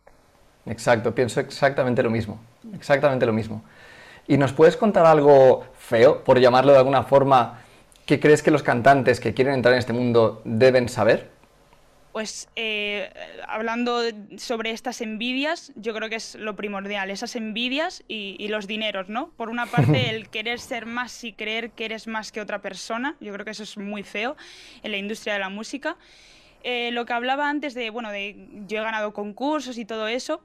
Exacto, 0.67 1.15
pienso 1.15 1.39
exactamente 1.39 2.03
lo 2.03 2.11
mismo, 2.11 2.39
exactamente 2.75 3.25
lo 3.25 3.33
mismo. 3.33 3.63
¿Y 4.27 4.37
nos 4.37 4.53
puedes 4.53 4.77
contar 4.77 5.07
algo 5.07 5.65
feo, 5.75 6.23
por 6.23 6.39
llamarlo 6.39 6.71
de 6.71 6.77
alguna 6.77 7.01
forma, 7.01 7.61
que 8.05 8.19
crees 8.19 8.43
que 8.43 8.51
los 8.51 8.61
cantantes 8.61 9.19
que 9.19 9.33
quieren 9.33 9.55
entrar 9.55 9.73
en 9.73 9.79
este 9.79 9.93
mundo 9.93 10.43
deben 10.45 10.87
saber? 10.87 11.38
Pues 12.19 12.49
eh, 12.57 13.13
hablando 13.47 14.01
sobre 14.35 14.71
estas 14.71 14.99
envidias, 14.99 15.71
yo 15.77 15.93
creo 15.93 16.09
que 16.09 16.17
es 16.17 16.35
lo 16.35 16.53
primordial, 16.57 17.11
esas 17.11 17.37
envidias 17.37 18.03
y, 18.09 18.45
los 18.49 18.67
dineros, 18.67 19.07
¿no? 19.07 19.29
Por 19.37 19.47
una 19.47 19.67
parte, 19.67 20.09
el 20.13 20.27
querer 20.27 20.59
ser 20.59 20.85
más 20.85 21.23
y 21.23 21.31
creer 21.31 21.71
que 21.71 21.85
eres 21.85 22.07
más 22.07 22.33
que 22.33 22.41
otra 22.41 22.61
persona, 22.61 23.15
yo 23.21 23.31
creo 23.31 23.45
que 23.45 23.51
eso 23.51 23.63
es 23.63 23.77
muy 23.77 24.03
feo 24.03 24.35
en 24.83 24.91
la 24.91 24.97
industria 24.97 25.35
de 25.35 25.39
la 25.39 25.47
música. 25.47 25.95
Eh, 26.61 26.91
lo 26.91 27.05
que 27.05 27.13
hablaba 27.13 27.49
antes 27.49 27.73
de, 27.73 27.89
bueno, 27.89 28.11
de 28.11 28.35
yo 28.67 28.79
he 28.79 28.83
ganado 28.83 29.13
concursos 29.13 29.77
y 29.77 29.85
todo 29.85 30.09
eso, 30.09 30.41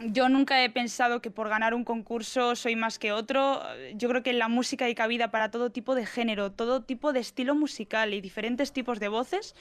yo 0.00 0.28
nunca 0.28 0.64
he 0.64 0.70
pensado 0.70 1.20
que 1.20 1.30
por 1.30 1.48
ganar 1.48 1.74
un 1.74 1.84
concurso 1.84 2.56
soy 2.56 2.76
más 2.76 2.98
que 2.98 3.12
otro. 3.12 3.62
Yo 3.94 4.08
creo 4.08 4.22
que 4.22 4.30
en 4.30 4.38
la 4.38 4.48
música 4.48 4.86
hay 4.86 4.94
cabida 4.94 5.30
para 5.30 5.50
todo 5.50 5.70
tipo 5.70 5.94
de 5.94 6.06
género, 6.06 6.50
todo 6.50 6.82
tipo 6.82 7.12
de 7.12 7.20
estilo 7.20 7.54
musical 7.54 8.12
y 8.12 8.20
diferentes 8.20 8.72
tipos 8.72 9.00
de 9.00 9.08
voces 9.08 9.54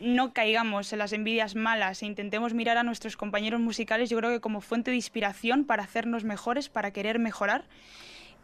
no 0.00 0.32
caigamos 0.32 0.92
en 0.92 0.98
las 0.98 1.12
envidias 1.12 1.54
malas 1.54 2.02
e 2.02 2.06
intentemos 2.06 2.54
mirar 2.54 2.78
a 2.78 2.82
nuestros 2.82 3.16
compañeros 3.16 3.60
musicales, 3.60 4.10
yo 4.10 4.18
creo 4.18 4.30
que 4.30 4.40
como 4.40 4.60
fuente 4.60 4.90
de 4.90 4.96
inspiración 4.96 5.64
para 5.64 5.84
hacernos 5.84 6.24
mejores, 6.24 6.68
para 6.68 6.90
querer 6.92 7.18
mejorar. 7.18 7.64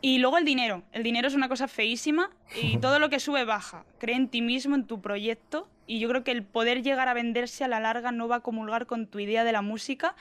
Y 0.00 0.18
luego 0.18 0.36
el 0.36 0.44
dinero. 0.44 0.82
El 0.92 1.04
dinero 1.04 1.28
es 1.28 1.34
una 1.34 1.48
cosa 1.48 1.68
feísima 1.68 2.30
y 2.60 2.76
todo 2.80 2.98
lo 2.98 3.08
que 3.08 3.20
sube 3.20 3.44
baja. 3.44 3.84
Cree 3.98 4.16
en 4.16 4.28
ti 4.28 4.42
mismo, 4.42 4.74
en 4.74 4.84
tu 4.84 5.00
proyecto. 5.00 5.68
Y 5.86 6.00
yo 6.00 6.08
creo 6.08 6.24
que 6.24 6.32
el 6.32 6.42
poder 6.42 6.82
llegar 6.82 7.08
a 7.08 7.14
venderse 7.14 7.64
a 7.64 7.68
la 7.68 7.80
larga 7.80 8.12
no 8.12 8.28
va 8.28 8.36
a 8.36 8.40
comulgar 8.40 8.86
con 8.86 9.06
tu 9.06 9.20
idea 9.20 9.44
de 9.44 9.52
la 9.52 9.62
música 9.62 10.14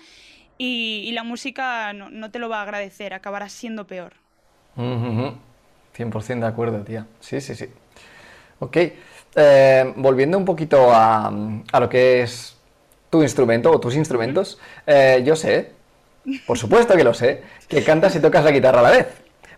y, 0.64 1.12
la 1.14 1.24
música 1.24 1.92
no, 1.94 2.30
te 2.30 2.38
lo 2.38 2.48
va 2.48 2.60
a 2.60 2.62
agradecer, 2.62 3.16
acabará 3.16 3.50
siendo 3.50 3.88
peor. 3.88 4.14
100% 4.78 6.40
de 6.40 6.46
acuerdo, 6.46 6.84
tía. 6.84 7.08
Sí, 7.20 7.42
sí, 7.42 7.56
sí. 7.56 7.66
Ok. 8.60 8.78
Eh, 9.36 9.94
volviendo 9.96 10.38
un 10.38 10.46
poquito 10.46 10.92
a, 10.94 11.32
lo 11.80 11.90
que 11.90 12.22
es 12.22 12.56
tu 13.10 13.22
instrumento 13.24 13.72
o 13.72 13.80
tus 13.80 13.96
instrumentos, 13.96 14.60
eh, 14.86 15.22
yo 15.26 15.36
sé, 15.36 15.72
por 16.46 16.58
supuesto 16.58 16.96
que 16.96 17.04
lo 17.04 17.14
sé, 17.14 17.44
que 17.68 17.84
cantas 17.84 18.16
y 18.16 18.20
tocas 18.20 18.44
la 18.44 18.52
guitarra 18.52 18.80
a 18.80 18.84
la 18.84 18.92
vez. 18.92 19.08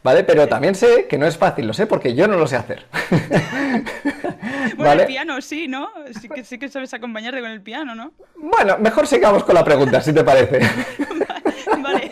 ¿Vale? 0.03 0.25
Pero 0.25 0.49
también 0.49 0.75
sé 0.75 1.07
que 1.07 1.17
no 1.17 1.25
es 1.25 1.37
fácil, 1.37 1.65
lo 1.65 1.73
sé 1.73 1.87
porque 1.87 2.13
yo 2.13 2.27
no 2.27 2.35
lo 2.35 2.45
sé 2.45 2.57
hacer. 2.57 2.85
bueno, 4.75 5.01
el 5.01 5.07
piano 5.07 5.41
sí, 5.41 5.69
¿no? 5.69 5.89
Sí 6.19 6.27
que, 6.27 6.43
sí 6.43 6.59
que 6.59 6.67
sabes 6.67 6.93
acompañarte 6.93 7.39
con 7.39 7.49
el 7.49 7.61
piano, 7.61 7.95
¿no? 7.95 8.11
Bueno, 8.35 8.77
mejor 8.79 9.07
sigamos 9.07 9.45
con 9.45 9.55
la 9.55 9.63
pregunta, 9.63 10.01
si 10.01 10.11
te 10.11 10.25
parece. 10.25 10.59
vale. 11.81 12.11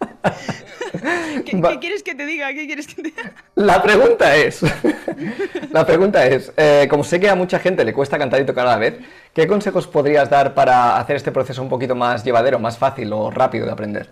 ¿Qué, 1.44 1.78
quieres 1.80 2.02
que 2.02 2.14
te 2.14 2.26
diga? 2.26 2.52
¿Qué 2.52 2.66
quieres 2.66 2.86
que 2.86 3.02
te 3.02 3.02
diga? 3.10 3.32
La 3.54 3.82
pregunta 3.82 4.36
es, 4.36 4.62
la 5.70 5.86
pregunta 5.86 6.26
es, 6.26 6.52
eh, 6.56 6.86
como 6.88 7.04
sé 7.04 7.20
que 7.20 7.28
a 7.28 7.34
mucha 7.34 7.58
gente 7.58 7.84
le 7.84 7.92
cuesta 7.92 8.18
cantar 8.18 8.40
y 8.40 8.46
tocar 8.46 8.66
a 8.66 8.70
la 8.70 8.78
vez, 8.78 8.98
¿qué 9.34 9.46
consejos 9.46 9.86
podrías 9.86 10.30
dar 10.30 10.54
para 10.54 10.98
hacer 10.98 11.16
este 11.16 11.32
proceso 11.32 11.62
un 11.62 11.68
poquito 11.68 11.94
más 11.94 12.24
llevadero, 12.24 12.58
más 12.58 12.78
fácil 12.78 13.12
o 13.12 13.30
rápido 13.30 13.66
de 13.66 13.72
aprender? 13.72 14.10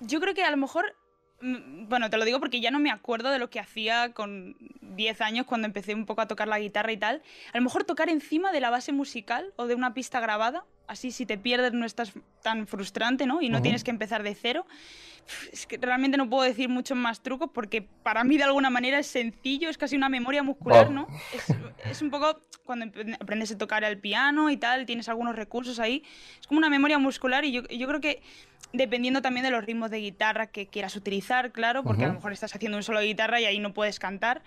Yo 0.00 0.20
creo 0.20 0.34
que 0.34 0.44
a 0.44 0.50
lo 0.50 0.56
mejor 0.56 0.94
mm, 1.40 1.88
bueno, 1.88 2.10
te 2.10 2.16
lo 2.16 2.24
digo 2.24 2.40
porque 2.40 2.60
ya 2.60 2.70
no 2.70 2.78
me 2.78 2.90
acuerdo 2.90 3.30
de 3.30 3.38
lo 3.38 3.50
que 3.50 3.60
hacía 3.60 4.12
con 4.12 4.56
10 4.80 5.20
años 5.20 5.46
cuando 5.46 5.66
empecé 5.66 5.94
un 5.94 6.06
poco 6.06 6.20
a 6.20 6.28
tocar 6.28 6.48
la 6.48 6.58
guitarra 6.58 6.92
y 6.92 6.96
tal. 6.96 7.22
A 7.52 7.58
lo 7.58 7.64
mejor 7.64 7.84
tocar 7.84 8.08
encima 8.08 8.52
de 8.52 8.60
la 8.60 8.70
base 8.70 8.92
musical 8.92 9.52
o 9.56 9.66
de 9.66 9.74
una 9.74 9.94
pista 9.94 10.20
grabada, 10.20 10.64
así 10.88 11.12
si 11.12 11.26
te 11.26 11.38
pierdes 11.38 11.72
no 11.72 11.86
estás 11.86 12.12
tan 12.42 12.66
frustrante, 12.66 13.26
¿no? 13.26 13.40
Y 13.40 13.48
no 13.48 13.62
tienes 13.62 13.84
que 13.84 13.90
empezar 13.90 14.22
de 14.22 14.34
cero 14.34 14.66
es 15.52 15.66
que 15.66 15.76
realmente 15.76 16.16
no 16.16 16.28
puedo 16.28 16.42
decir 16.42 16.68
muchos 16.68 16.96
más 16.96 17.20
trucos 17.20 17.50
porque 17.52 17.82
para 17.82 18.24
mí 18.24 18.36
de 18.36 18.44
alguna 18.44 18.70
manera 18.70 18.98
es 18.98 19.06
sencillo, 19.06 19.68
es 19.68 19.78
casi 19.78 19.96
una 19.96 20.08
memoria 20.08 20.42
muscular, 20.42 20.90
¿no? 20.90 21.06
Es, 21.84 22.02
un 22.02 22.10
poco 22.10 22.40
cuando 22.64 22.86
aprendes 23.20 23.52
a 23.52 23.58
tocar 23.58 23.84
el 23.84 23.98
piano 23.98 24.50
y 24.50 24.56
tal, 24.56 24.86
tienes 24.86 25.08
algunos 25.08 25.36
recursos 25.36 25.78
ahí, 25.78 26.02
es 26.40 26.46
como 26.46 26.58
una 26.58 26.70
memoria 26.70 26.98
muscular 26.98 27.44
y 27.44 27.52
yo, 27.52 27.62
creo 27.62 28.00
que 28.00 28.22
dependiendo 28.72 29.22
también 29.22 29.44
de 29.44 29.50
los 29.50 29.64
ritmos 29.64 29.90
de 29.90 29.98
guitarra 29.98 30.46
que 30.48 30.66
quieras 30.66 30.96
utilizar, 30.96 31.52
claro, 31.52 31.82
porque 31.82 32.04
a 32.04 32.08
lo 32.08 32.14
mejor 32.14 32.32
estás 32.32 32.54
haciendo 32.54 32.76
un 32.76 32.82
solo 32.82 33.00
de 33.00 33.06
guitarra 33.06 33.40
y 33.40 33.44
ahí 33.44 33.58
no 33.58 33.72
puedes 33.72 33.98
cantar. 33.98 34.42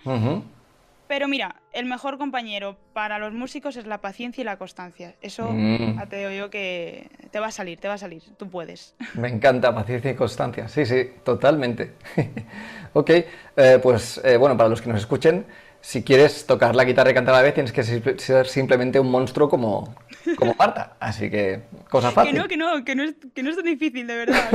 Pero 1.12 1.28
mira, 1.28 1.56
el 1.74 1.84
mejor 1.84 2.16
compañero 2.16 2.78
para 2.94 3.18
los 3.18 3.34
músicos 3.34 3.76
es 3.76 3.84
la 3.86 4.00
paciencia 4.00 4.40
y 4.40 4.44
la 4.46 4.56
constancia. 4.56 5.14
Eso 5.20 5.46
mm. 5.52 6.08
te 6.08 6.16
digo 6.16 6.30
yo 6.30 6.48
que 6.48 7.10
te 7.30 7.38
va 7.38 7.48
a 7.48 7.50
salir, 7.50 7.78
te 7.78 7.86
va 7.86 7.94
a 7.94 7.98
salir, 7.98 8.22
tú 8.38 8.48
puedes. 8.48 8.94
Me 9.12 9.28
encanta 9.28 9.74
paciencia 9.74 10.10
y 10.10 10.14
constancia, 10.14 10.68
sí, 10.68 10.86
sí, 10.86 11.10
totalmente. 11.22 11.92
ok, 12.94 13.10
eh, 13.10 13.78
pues 13.82 14.22
eh, 14.24 14.38
bueno, 14.38 14.56
para 14.56 14.70
los 14.70 14.80
que 14.80 14.88
nos 14.88 15.00
escuchen, 15.00 15.44
si 15.82 16.02
quieres 16.02 16.46
tocar 16.46 16.74
la 16.74 16.84
guitarra 16.84 17.10
y 17.10 17.14
cantar 17.14 17.34
a 17.34 17.38
la 17.38 17.42
vez, 17.42 17.52
tienes 17.52 17.72
que 17.72 17.82
ser 17.82 18.46
simplemente 18.46 18.98
un 18.98 19.10
monstruo 19.10 19.50
como, 19.50 19.94
como 20.38 20.54
Marta. 20.54 20.96
Así 20.98 21.28
que, 21.28 21.60
cosa 21.90 22.10
fácil. 22.10 22.32
Que 22.32 22.38
no, 22.38 22.48
que 22.48 22.56
no, 22.56 22.84
que 22.86 22.94
no 22.94 23.02
es, 23.02 23.16
que 23.34 23.42
no 23.42 23.50
es 23.50 23.56
tan 23.56 23.66
difícil, 23.66 24.06
de 24.06 24.16
verdad. 24.16 24.48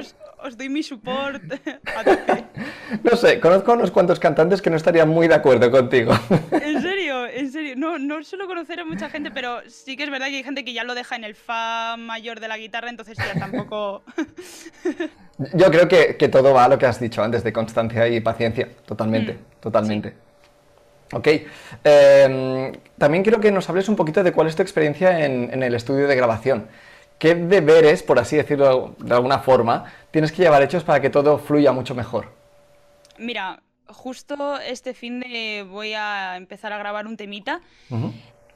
os 0.00 0.16
doy 0.56 0.68
mi 0.68 0.82
support 0.82 1.42
No 3.02 3.16
sé, 3.16 3.40
conozco 3.40 3.72
a 3.72 3.74
unos 3.74 3.90
cuantos 3.90 4.18
cantantes 4.18 4.60
que 4.60 4.70
no 4.70 4.76
estarían 4.76 5.08
muy 5.08 5.28
de 5.28 5.34
acuerdo 5.34 5.70
contigo. 5.70 6.12
En 6.52 6.82
serio, 6.82 7.26
en 7.26 7.52
serio. 7.52 7.74
No, 7.76 7.98
no 7.98 8.22
suelo 8.22 8.46
conocer 8.46 8.80
a 8.80 8.84
mucha 8.84 9.08
gente, 9.10 9.30
pero 9.30 9.60
sí 9.68 9.96
que 9.96 10.04
es 10.04 10.10
verdad 10.10 10.26
que 10.26 10.36
hay 10.36 10.42
gente 10.42 10.64
que 10.64 10.72
ya 10.72 10.84
lo 10.84 10.94
deja 10.94 11.16
en 11.16 11.24
el 11.24 11.34
fa 11.34 11.96
mayor 11.96 12.40
de 12.40 12.48
la 12.48 12.58
guitarra, 12.58 12.90
entonces 12.90 13.16
ya 13.16 13.38
tampoco. 13.38 14.02
Yo 15.54 15.70
creo 15.70 15.88
que, 15.88 16.28
todo 16.28 16.52
va 16.52 16.64
a 16.64 16.68
lo 16.68 16.78
que 16.78 16.86
has 16.86 17.00
dicho 17.00 17.22
antes 17.22 17.42
de 17.44 17.52
constancia 17.52 18.08
y 18.08 18.20
paciencia. 18.20 18.68
Totalmente, 18.86 19.34
mm, 19.34 19.60
totalmente. 19.60 20.14
Ok. 21.12 21.28
Em, 21.82 22.72
también 22.98 23.22
quiero 23.22 23.40
que 23.40 23.50
nos 23.50 23.68
hables 23.68 23.88
un 23.88 23.96
poquito 23.96 24.22
de 24.22 24.32
cuál 24.32 24.46
es 24.46 24.56
tu 24.56 24.62
experiencia 24.62 25.24
en 25.24 25.62
el 25.62 25.74
estudio 25.74 26.06
de 26.06 26.16
grabación. 26.16 26.68
¿Qué 27.20 27.34
deberes, 27.34 28.02
por 28.02 28.18
así 28.18 28.36
decirlo 28.36 28.94
de 28.98 29.14
alguna 29.14 29.40
forma, 29.40 29.92
tienes 30.10 30.32
que 30.32 30.40
llevar 30.40 30.62
hechos 30.62 30.84
para 30.84 31.02
que 31.02 31.10
todo 31.10 31.36
fluya 31.38 31.70
mucho 31.70 31.94
mejor? 31.94 32.32
Mira, 33.18 33.62
justo 33.88 34.58
este 34.58 34.94
fin 34.94 35.20
de 35.20 35.66
voy 35.68 35.92
a 35.92 36.38
empezar 36.38 36.72
a 36.72 36.78
grabar 36.78 37.06
un 37.06 37.18
temita. 37.18 37.60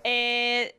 Eh, 0.02 0.76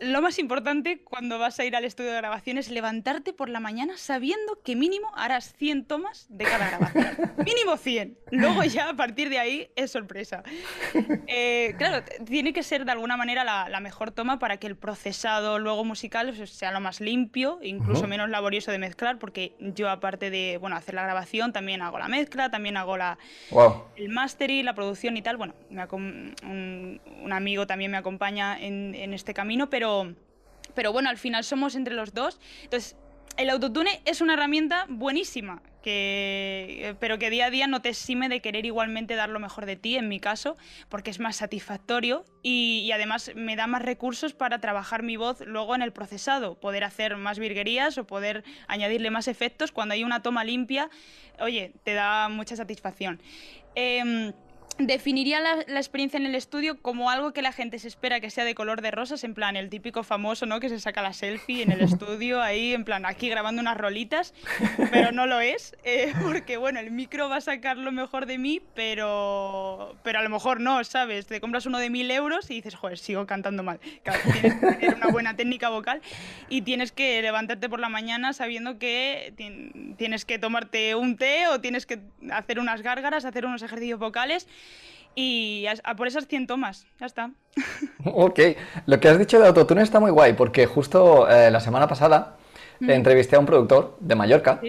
lo 0.00 0.22
más 0.22 0.38
importante 0.38 1.02
cuando 1.02 1.38
vas 1.38 1.58
a 1.58 1.64
ir 1.64 1.74
al 1.74 1.84
estudio 1.84 2.10
de 2.10 2.16
grabación 2.18 2.58
es 2.58 2.70
levantarte 2.70 3.32
por 3.32 3.48
la 3.48 3.60
mañana 3.60 3.96
sabiendo 3.96 4.60
que 4.62 4.76
mínimo 4.76 5.10
harás 5.16 5.54
100 5.54 5.86
tomas 5.86 6.26
de 6.28 6.44
cada 6.44 6.68
grabación. 6.68 7.32
mínimo 7.44 7.76
100. 7.76 8.18
Luego 8.30 8.62
ya 8.64 8.90
a 8.90 8.94
partir 8.94 9.28
de 9.28 9.38
ahí 9.38 9.70
es 9.76 9.90
sorpresa. 9.90 10.42
Eh, 11.26 11.74
claro, 11.78 12.04
tiene 12.26 12.52
que 12.52 12.62
ser 12.62 12.84
de 12.84 12.92
alguna 12.92 13.16
manera 13.16 13.44
la, 13.44 13.80
mejor 13.80 14.10
toma 14.10 14.38
para 14.38 14.56
que 14.56 14.66
el 14.66 14.76
procesado 14.76 15.58
luego 15.58 15.84
musical 15.84 16.34
sea 16.46 16.72
lo 16.72 16.80
más 16.80 17.00
limpio, 17.00 17.58
incluso 17.62 18.08
menos 18.08 18.28
laborioso 18.28 18.72
de 18.72 18.78
mezclar, 18.78 19.18
porque 19.18 19.54
yo 19.60 19.88
aparte 19.88 20.30
de 20.30 20.58
bueno, 20.58 20.76
hacer 20.76 20.94
la 20.94 21.02
grabación 21.02 21.52
también 21.52 21.80
hago 21.80 21.98
la 21.98 22.08
mezcla, 22.08 22.50
también 22.50 22.76
hago 22.76 22.96
la, 22.96 23.18
el 23.96 24.08
mastering, 24.08 24.64
la 24.64 24.74
producción 24.74 25.16
y 25.16 25.22
tal. 25.22 25.36
Bueno, 25.36 25.54
un, 25.92 27.32
amigo 27.32 27.66
también 27.66 27.90
me 27.90 27.98
acompaña 27.98 28.58
en, 28.58 28.94
en 28.94 29.12
este 29.12 29.34
camino, 29.34 29.70
pero 29.70 29.87
pero, 30.74 30.92
bueno, 30.92 31.08
al 31.08 31.18
final 31.18 31.44
somos 31.44 31.74
entre 31.74 31.94
los 31.94 32.14
dos. 32.14 32.40
Entonces, 32.62 32.96
el 33.38 33.50
autotune 33.50 34.00
es 34.04 34.20
una 34.20 34.34
herramienta 34.34 34.86
buenísima, 34.88 35.62
que, 35.80 36.96
pero 36.98 37.20
que 37.20 37.30
día 37.30 37.46
a 37.46 37.50
día 37.50 37.68
no 37.68 37.80
te 37.80 37.90
exime 37.90 38.28
de 38.28 38.40
querer 38.40 38.66
igualmente 38.66 39.14
dar 39.14 39.28
lo 39.28 39.38
mejor 39.38 39.64
de 39.64 39.76
ti, 39.76 39.94
en 39.94 40.08
mi 40.08 40.18
caso, 40.18 40.56
porque 40.88 41.10
es 41.10 41.20
más 41.20 41.36
satisfactorio 41.36 42.24
y, 42.42 42.90
además 42.92 43.30
me 43.36 43.54
da 43.54 43.68
más 43.68 43.82
recursos 43.82 44.34
para 44.34 44.60
trabajar 44.60 45.04
mi 45.04 45.16
voz 45.16 45.40
luego 45.46 45.76
en 45.76 45.82
el 45.82 45.92
procesado, 45.92 46.58
poder 46.58 46.82
hacer 46.82 47.16
más 47.16 47.38
virguerías 47.38 47.96
o 47.96 48.08
poder 48.08 48.42
añadirle 48.66 49.10
más 49.10 49.28
efectos. 49.28 49.70
Cuando 49.70 49.94
hay 49.94 50.02
una 50.02 50.20
toma 50.20 50.42
limpia, 50.42 50.90
oye, 51.38 51.74
te 51.84 51.94
da 51.94 52.28
mucha 52.28 52.56
satisfacción. 52.56 53.22
Em, 53.76 54.32
definiría 54.78 55.40
la, 55.40 55.78
experiencia 55.78 56.18
en 56.18 56.26
el 56.26 56.34
estudio 56.34 56.80
como 56.80 57.10
algo 57.10 57.32
que 57.32 57.42
la 57.42 57.52
gente 57.52 57.78
se 57.78 57.88
espera 57.88 58.20
que 58.20 58.30
sea 58.30 58.44
de 58.44 58.54
color 58.54 58.80
de 58.80 58.90
rosas, 58.90 59.24
en 59.24 59.34
plan 59.34 59.56
el 59.56 59.70
típico 59.70 60.02
famoso, 60.02 60.46
¿no? 60.46 60.60
Que 60.60 60.68
se 60.68 60.78
saca 60.78 61.02
la 61.02 61.12
selfie 61.12 61.62
en 61.62 61.72
el 61.72 61.80
estudio, 61.82 62.40
ahí, 62.40 62.74
en 62.74 62.84
plan, 62.84 63.04
aquí 63.04 63.28
grabando 63.28 63.60
unas 63.60 63.76
rolitas, 63.76 64.34
pero 64.90 65.12
no 65.12 65.26
lo 65.26 65.40
es, 65.40 65.76
eh, 65.84 66.12
porque 66.22 66.56
bueno, 66.56 66.80
el 66.80 66.90
micro 66.90 67.28
va 67.28 67.36
a 67.36 67.40
sacar 67.40 67.76
lo 67.76 67.92
mejor 67.92 68.26
de 68.26 68.38
mí, 68.38 68.60
pero, 68.74 69.96
pero 70.02 70.20
a 70.20 70.22
lo 70.22 70.30
mejor 70.30 70.60
no, 70.60 70.82
¿sabes? 70.84 71.26
Te 71.26 71.40
compras 71.40 71.66
uno 71.66 71.78
de 71.78 71.90
mil 71.90 72.10
euros 72.10 72.50
y 72.50 72.54
dices, 72.54 72.74
joder, 72.74 72.98
sigo 72.98 73.26
cantando 73.26 73.62
mal. 73.62 73.80
tienes 74.32 74.54
que 74.54 74.66
tener 74.66 74.94
una 74.94 75.08
buena 75.08 75.36
técnica 75.36 75.68
vocal 75.68 76.00
y 76.48 76.62
tienes 76.62 76.92
que 76.92 77.20
levantarte 77.20 77.68
por 77.68 77.80
la 77.80 77.88
mañana 77.88 78.32
sabiendo 78.32 78.78
que 78.78 79.34
tienes 79.96 80.24
que 80.24 80.38
tomarte 80.38 80.94
un 80.94 81.16
té 81.16 81.48
o 81.48 81.60
tienes 81.60 81.86
que 81.86 82.00
hacer 82.30 82.60
unas 82.60 82.82
gárgaras, 82.82 83.24
hacer 83.24 83.44
unos 83.44 83.62
ejercicios 83.62 83.98
vocales 83.98 84.46
y 85.14 85.66
a, 85.66 85.96
por 85.96 86.06
esas 86.06 86.28
100 86.28 86.46
tomas, 86.46 86.86
ya 87.00 87.06
está. 87.06 87.30
Ok, 88.04 88.40
lo 88.86 89.00
que 89.00 89.08
has 89.08 89.18
dicho 89.18 89.40
de 89.40 89.48
autotune 89.48 89.82
está 89.82 89.98
muy 89.98 90.12
guay, 90.12 90.34
porque 90.34 90.66
justo 90.66 91.28
eh, 91.28 91.50
la 91.50 91.60
semana 91.60 91.88
pasada 91.88 92.36
mm. 92.78 92.90
entrevisté 92.90 93.36
a 93.36 93.40
un 93.40 93.46
productor 93.46 93.96
de 94.00 94.14
Mallorca 94.14 94.60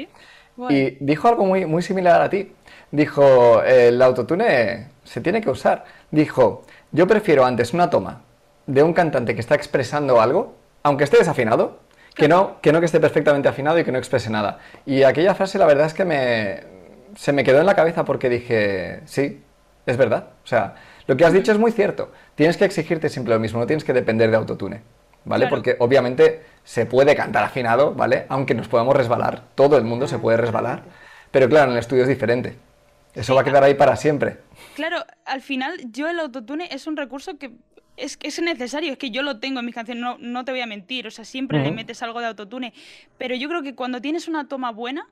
y 0.68 0.98
dijo 1.00 1.28
algo 1.28 1.46
muy, 1.46 1.66
muy 1.66 1.82
similar 1.82 2.22
a 2.22 2.30
ti. 2.30 2.52
Dijo, 2.92 3.62
el 3.64 4.02
autotune 4.02 4.88
se 5.04 5.22
tiene 5.22 5.42
que 5.42 5.50
usar. 5.50 5.86
Dijo, 6.10 6.64
yo 6.92 7.08
prefiero 7.08 7.46
antes 7.46 7.74
una 7.74 7.90
toma 7.90 8.24
de 8.66 8.84
un 8.84 8.94
cantante 8.94 9.36
que 9.36 9.42
está 9.42 9.56
expresando 9.56 10.20
algo, 10.20 10.56
aunque 10.84 11.04
esté 11.04 11.18
desafinado, 11.18 11.80
que 12.16 12.28
no, 12.28 12.60
que 12.62 12.74
no 12.74 12.80
que 12.80 12.88
esté 12.88 13.00
perfectamente 13.00 13.48
afinado 13.48 13.80
y 13.80 13.84
que 13.84 13.92
no 13.92 14.00
exprese 14.00 14.30
nada. 14.30 14.60
Y 14.86 15.04
aquella 15.04 15.36
frase 15.36 15.60
la 15.60 15.66
verdad 15.66 15.86
es 15.86 15.94
que 15.94 16.06
me, 16.06 16.64
se 17.16 17.32
me 17.32 17.44
quedó 17.44 17.60
en 17.60 17.66
la 17.66 17.76
cabeza 17.76 18.04
porque 18.04 18.30
dije, 18.30 19.02
sí, 19.06 19.42
es 19.92 19.98
verdad. 19.98 20.30
O 20.44 20.48
sea, 20.48 20.76
lo 21.08 21.18
que 21.18 21.26
has 21.26 21.34
dicho 21.34 21.52
es 21.52 21.58
muy 21.58 21.72
cierto. 21.72 22.12
Tienes 22.36 22.58
que 22.58 22.66
exigirte 22.66 23.10
siempre 23.10 23.34
lo 23.34 23.40
mismo, 23.40 23.60
no 23.60 23.68
tienes 23.68 23.84
que 23.84 23.94
depender 23.94 24.30
de 24.30 24.38
autotune. 24.38 24.82
¿Vale? 25.26 25.48
Porque 25.48 25.76
obviamente 25.80 26.44
se 26.64 26.86
puede 26.86 27.16
cantar 27.16 27.44
afinado, 27.44 27.94
¿vale? 27.94 28.26
Aunque 28.30 28.54
nos 28.54 28.68
podamos 28.68 28.96
resbalar. 28.96 29.44
Todo 29.54 29.78
el 29.78 29.84
mundo 29.84 30.08
se 30.08 30.18
puede 30.18 30.38
resbalar. 30.38 30.84
Pero 31.30 31.50
claro, 31.50 31.72
en 31.72 31.74
el 31.74 31.80
estudio 31.80 32.04
es 32.04 32.10
diferente. 32.10 32.56
Eso 33.14 33.36
va 33.36 33.42
a 33.42 33.44
quedar 33.44 33.64
ahí 33.64 33.74
para 33.74 33.96
siempre. 33.96 34.38
Claro, 34.76 35.04
al 35.26 35.42
final 35.42 35.78
yo 35.92 36.08
el 36.08 36.20
autotune 36.20 36.70
es 36.72 36.88
un 36.88 36.96
recurso 36.96 37.38
que 37.38 37.52
es, 37.98 38.18
es 38.22 38.42
necesario, 38.42 38.94
es 38.94 38.98
que 38.98 39.12
yo 39.12 39.24
lo 39.24 39.40
tengo 39.40 39.60
en 39.60 39.66
mis 39.66 39.76
canciones, 39.76 40.02
no, 40.02 40.18
no 40.20 40.46
te 40.46 40.52
voy 40.52 40.62
a 40.62 40.66
mentir, 40.66 41.06
o 41.08 41.12
sea, 41.12 41.26
siempre 41.26 41.62
le 41.62 41.72
metes 41.72 42.02
algo 42.02 42.20
de 42.20 42.28
autotune, 42.28 42.74
pero 43.18 43.36
yo 43.36 43.50
creo 43.50 43.62
que 43.62 43.76
cuando 43.76 44.00
tienes 44.00 44.28
una 44.28 44.48
toma 44.48 44.72
buena, 44.72 45.08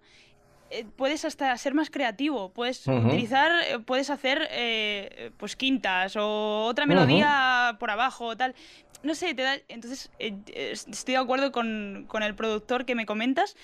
puedes 0.95 1.25
hasta 1.25 1.55
ser 1.57 1.73
más 1.73 1.89
creativo, 1.89 2.49
puedes 2.49 2.87
utilizar, 2.87 3.51
eh, 3.69 3.79
puedes 3.79 4.09
hacer 4.09 4.47
eh, 4.51 5.31
pues 5.37 5.55
quintas 5.55 6.15
o 6.15 6.65
otra 6.65 6.85
melodía 6.85 7.77
por 7.79 7.89
abajo 7.89 8.25
o 8.25 8.37
tal. 8.37 8.55
No 9.03 9.13
sé, 9.13 9.33
te 9.35 9.43
da, 9.43 9.57
entonces 9.67 10.11
estoy 10.17 11.13
de 11.13 11.19
acuerdo 11.19 11.51
con, 11.51 12.07
el 12.21 12.35
productor 12.35 12.85
que 12.85 12.95
me 12.95 13.05
comentas 13.05 13.55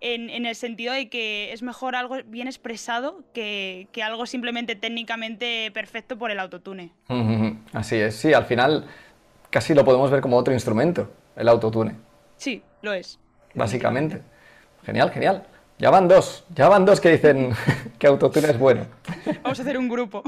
en, 0.00 0.44
el 0.44 0.54
sentido 0.56 0.92
de 0.92 1.08
que 1.08 1.52
es 1.52 1.62
mejor 1.62 1.94
algo 1.94 2.16
bien 2.26 2.48
expresado 2.48 3.22
que, 3.32 3.88
algo 4.02 4.26
simplemente 4.26 4.74
técnicamente 4.74 5.70
perfecto 5.72 6.18
por 6.18 6.30
el 6.30 6.40
autotune. 6.40 6.92
Así 7.72 7.96
es, 7.96 8.16
sí, 8.16 8.32
al 8.32 8.46
final 8.46 8.86
casi 9.50 9.74
lo 9.74 9.84
podemos 9.84 10.10
ver 10.10 10.20
como 10.20 10.36
otro 10.36 10.52
instrumento, 10.52 11.10
el 11.36 11.48
autotune. 11.48 11.94
Sí, 12.36 12.62
lo 12.82 12.92
es. 12.92 13.20
Básicamente. 13.54 14.22
Genial, 14.84 15.10
genial. 15.10 15.46
Ya 15.80 15.88
van 15.88 16.08
dos, 16.08 16.44
ya 16.54 16.68
van 16.68 16.84
dos 16.84 17.00
que 17.00 17.10
dicen 17.10 17.54
que 17.98 18.06
autotune 18.06 18.50
es 18.50 18.58
bueno. 18.58 18.86
Vamos 19.42 19.58
a 19.58 19.62
hacer 19.62 19.78
un 19.78 19.88
grupo. 19.88 20.22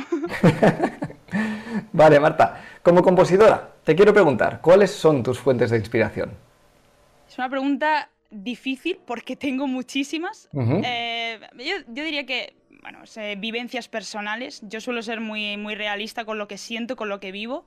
vale, 1.93 2.19
Marta, 2.19 2.65
como 2.83 3.03
compositora, 3.03 3.71
te 3.85 3.95
quiero 3.95 4.15
preguntar, 4.15 4.63
¿cuáles 4.63 4.91
son 4.91 5.23
tus 5.23 5.39
fuentes 5.39 5.71
de 5.71 5.77
inspiración? 5.77 6.33
Es 7.29 7.37
una 7.37 7.51
pregunta 7.51 8.09
difícil 8.31 8.99
porque 9.05 9.37
tengo 9.37 9.67
muchísimas. 9.67 10.49
Eh, 10.55 11.39
yo, 11.59 12.03
diría 12.03 12.25
que, 12.25 12.55
bueno, 12.81 13.01
vivencias 13.37 13.89
personales. 13.89 14.63
Yo 14.63 14.81
suelo 14.81 15.03
ser 15.03 15.21
muy, 15.21 15.59
muy 15.59 15.75
realista 15.75 16.25
con 16.25 16.39
lo 16.39 16.49
que 16.49 16.57
siento, 16.57 16.97
con 16.97 17.11
lo 17.11 17.21
que 17.21 17.31
vivo 17.31 17.67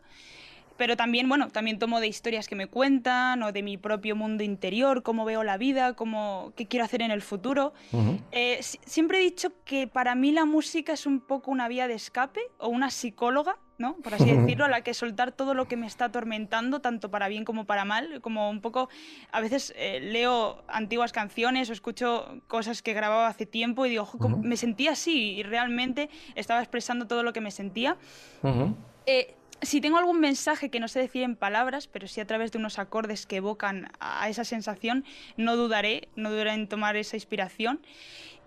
pero 0.77 0.97
también, 0.97 1.29
bueno, 1.29 1.49
también 1.49 1.79
tomo 1.79 1.99
de 1.99 2.07
historias 2.07 2.47
que 2.47 2.55
me 2.55 2.67
cuentan 2.67 3.41
o 3.43 3.51
de 3.51 3.63
mi 3.63 3.77
propio 3.77 4.15
mundo 4.15 4.43
interior, 4.43 5.03
cómo 5.03 5.25
veo 5.25 5.43
la 5.43 5.57
vida, 5.57 5.93
cómo, 5.93 6.53
qué 6.55 6.67
quiero 6.67 6.85
hacer 6.85 7.01
en 7.01 7.11
el 7.11 7.21
futuro. 7.21 7.73
Eh, 8.31 8.59
siempre 8.61 9.19
he 9.19 9.21
dicho 9.21 9.51
que 9.63 9.88
para 9.88 10.15
mí 10.15 10.31
la 10.31 10.45
música 10.45 10.93
es 10.93 11.05
un 11.05 11.19
poco 11.19 11.51
una 11.51 11.67
vía 11.67 11.88
de 11.88 11.93
escape 11.93 12.41
o 12.57 12.67
una 12.67 12.89
psicóloga, 12.89 13.57
¿no? 13.77 13.95
Por 13.97 14.13
así 14.13 14.25
decirlo, 14.25 14.65
a 14.65 14.69
la 14.69 14.81
que 14.81 14.93
soltar 14.93 15.31
todo 15.31 15.53
lo 15.53 15.67
que 15.67 15.75
me 15.75 15.88
está 15.88 16.05
atormentando, 16.05 16.79
tanto 16.79 17.11
para 17.11 17.27
bien 17.27 17.43
como 17.45 17.65
para 17.65 17.83
mal, 17.83 18.21
como 18.21 18.49
un 18.49 18.61
poco, 18.61 18.89
a 19.31 19.41
veces 19.41 19.73
eh, 19.75 19.99
leo 20.01 20.63
antiguas 20.67 21.11
canciones 21.11 21.69
o 21.69 21.73
escucho 21.73 22.41
cosas 22.47 22.81
que 22.81 22.93
grababa 22.93 23.27
hace 23.27 23.45
tiempo 23.45 23.85
y 23.85 23.89
digo, 23.89 24.07
me 24.41 24.57
sentía 24.57 24.91
así 24.91 25.33
y 25.33 25.43
realmente 25.43 26.09
estaba 26.35 26.61
expresando 26.61 27.07
todo 27.07 27.23
lo 27.23 27.33
que 27.33 27.41
me 27.41 27.51
sentía 27.51 27.97
si 29.62 29.82
tengo 29.82 29.98
algún 29.98 30.20
mensaje 30.20 30.70
que 30.70 30.80
no 30.80 30.88
sé 30.88 31.00
decir 31.00 31.24
en 31.24 31.36
palabras, 31.36 31.88
pero 31.88 32.08
sí 32.08 32.22
a 32.22 32.28
través 32.28 32.52
de 32.52 32.58
unos 32.58 32.80
acordes 32.80 33.26
que 33.26 33.38
evocan 33.38 33.91
a 34.00 34.30
esa 34.30 34.44
sensación, 34.44 35.06
no 35.38 35.56
dudaré, 35.56 36.10
no 36.15 36.32
dudaré 36.32 36.54
en 36.54 36.68
tomar 36.68 36.96
esa 36.96 37.15
inspiración. 37.15 37.82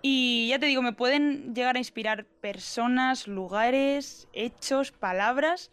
Y 0.01 0.47
ya 0.49 0.59
te 0.59 0.67
digo, 0.67 0.81
me 0.81 0.93
pueden 0.93 1.53
llegar 1.53 1.75
a 1.75 1.79
inspirar 1.79 2.25
personas, 2.25 3.27
lugares, 3.27 4.27
hechos, 4.33 4.91
palabras. 4.91 5.71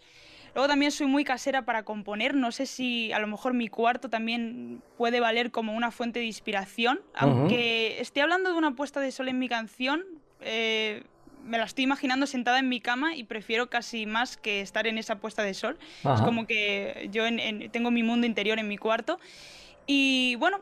Luego 0.54 0.68
también 0.68 0.90
soy 0.90 1.06
muy 1.06 1.22
casera 1.22 1.64
para 1.64 1.84
componer. 1.84 2.34
No 2.34 2.50
sé 2.50 2.66
si 2.66 3.12
a 3.12 3.18
lo 3.18 3.26
mejor 3.26 3.54
mi 3.54 3.68
cuarto 3.68 4.08
también 4.08 4.82
puede 4.96 5.20
valer 5.20 5.50
como 5.50 5.74
una 5.74 5.90
fuente 5.90 6.18
de 6.18 6.24
inspiración. 6.24 7.02
Aunque 7.14 8.00
esté 8.00 8.22
hablando 8.22 8.50
de 8.50 8.56
una 8.56 8.74
puesta 8.74 9.00
de 9.00 9.12
sol 9.12 9.28
en 9.28 9.38
mi 9.38 9.48
canción, 9.48 10.02
eh, 10.40 11.04
me 11.46 11.58
la 11.58 11.64
estoy 11.64 11.84
imaginando 11.84 12.26
sentada 12.26 12.58
en 12.58 12.68
mi 12.68 12.80
cama 12.80 13.16
y 13.16 13.24
prefiero 13.24 13.70
casi 13.70 14.06
más 14.06 14.36
que 14.36 14.60
estar 14.60 14.86
en 14.86 14.98
esa 14.98 15.16
puesta 15.16 15.42
de 15.42 15.54
sol. 15.54 15.78
Es 16.00 16.20
como 16.22 16.46
que 16.46 17.08
yo 17.12 17.24
tengo 17.70 17.90
mi 17.90 18.02
mundo 18.02 18.26
interior 18.26 18.58
en 18.58 18.68
mi 18.68 18.78
cuarto. 18.78 19.18
Y 19.86 20.34
bueno, 20.36 20.60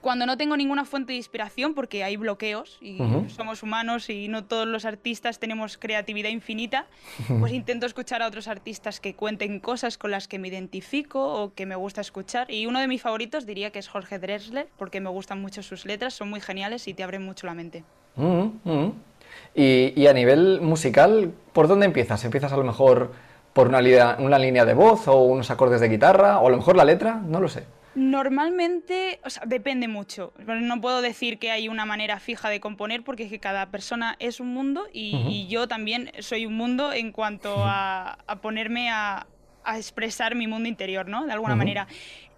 cuando 0.00 0.26
no 0.26 0.36
tengo 0.36 0.56
ninguna 0.56 0.84
fuente 0.84 1.12
de 1.12 1.16
inspiración, 1.16 1.74
porque 1.74 2.04
hay 2.04 2.16
bloqueos 2.16 2.78
y 2.80 2.98
somos 3.28 3.62
humanos 3.62 4.08
y 4.10 4.28
no 4.28 4.44
todos 4.44 4.66
los 4.66 4.84
artistas 4.84 5.38
tenemos 5.40 5.76
creatividad 5.76 6.30
infinita, 6.30 6.86
pues 7.40 7.52
intento 7.52 7.86
escuchar 7.86 8.22
a 8.22 8.28
otros 8.28 8.48
artistas 8.48 9.00
que 9.00 9.14
cuenten 9.14 9.60
cosas 9.60 9.98
con 9.98 10.10
las 10.10 10.28
que 10.28 10.38
me 10.38 10.48
identifico 10.48 11.42
o 11.42 11.52
que 11.52 11.66
me 11.66 11.74
gusta 11.74 12.00
escuchar. 12.00 12.50
Y 12.50 12.66
uno 12.66 12.80
de 12.80 12.86
mis 12.86 13.02
favoritos 13.02 13.44
diría 13.44 13.70
que 13.70 13.80
es 13.80 13.88
Jorge 13.88 14.18
Drexler, 14.18 14.68
porque 14.76 15.00
me 15.00 15.10
gustan 15.10 15.40
mucho 15.40 15.62
sus 15.62 15.84
letras, 15.84 16.14
son 16.14 16.30
muy 16.30 16.40
geniales 16.40 16.86
y 16.86 16.94
te 16.94 17.02
abren 17.02 17.24
mucho 17.24 17.46
la 17.46 17.54
mente. 17.54 17.84
Y, 19.54 20.06
a 20.06 20.12
nivel 20.12 20.60
musical, 20.60 21.32
¿por 21.52 21.68
dónde 21.68 21.86
empiezas? 21.86 22.24
¿Empiezas 22.24 22.52
a 22.52 22.56
lo 22.56 22.64
mejor 22.64 23.12
por 23.52 23.68
una, 23.68 24.16
una 24.18 24.38
línea 24.38 24.64
de 24.64 24.74
voz 24.74 25.08
o 25.08 25.22
unos 25.22 25.50
acordes 25.50 25.80
de 25.80 25.88
guitarra 25.88 26.38
o 26.38 26.46
a 26.46 26.50
lo 26.50 26.56
mejor 26.56 26.76
la 26.76 26.84
letra? 26.84 27.14
No 27.14 27.40
lo 27.40 27.48
sé. 27.48 27.64
Normalmente, 27.98 29.18
o 29.24 29.30
sea, 29.30 29.42
depende 29.44 29.88
mucho. 29.88 30.32
No 30.46 30.80
puedo 30.80 31.02
decir 31.02 31.40
que 31.40 31.50
hay 31.50 31.68
una 31.68 31.84
manera 31.84 32.20
fija 32.20 32.48
de 32.48 32.60
componer 32.60 33.02
porque 33.02 33.24
es 33.24 33.30
que 33.30 33.40
cada 33.40 33.72
persona 33.72 34.14
es 34.20 34.38
un 34.38 34.54
mundo 34.54 34.86
y, 34.92 35.48
yo 35.48 35.66
también 35.66 36.12
soy 36.20 36.46
un 36.46 36.56
mundo 36.56 36.92
en 36.92 37.10
cuanto 37.10 37.56
a, 37.58 38.18
ponerme 38.40 38.90
a, 38.90 39.26
expresar 39.74 40.36
mi 40.36 40.46
mundo 40.46 40.68
interior, 40.68 41.08
¿no? 41.08 41.26
De 41.26 41.32
alguna 41.32 41.56
manera. 41.56 41.88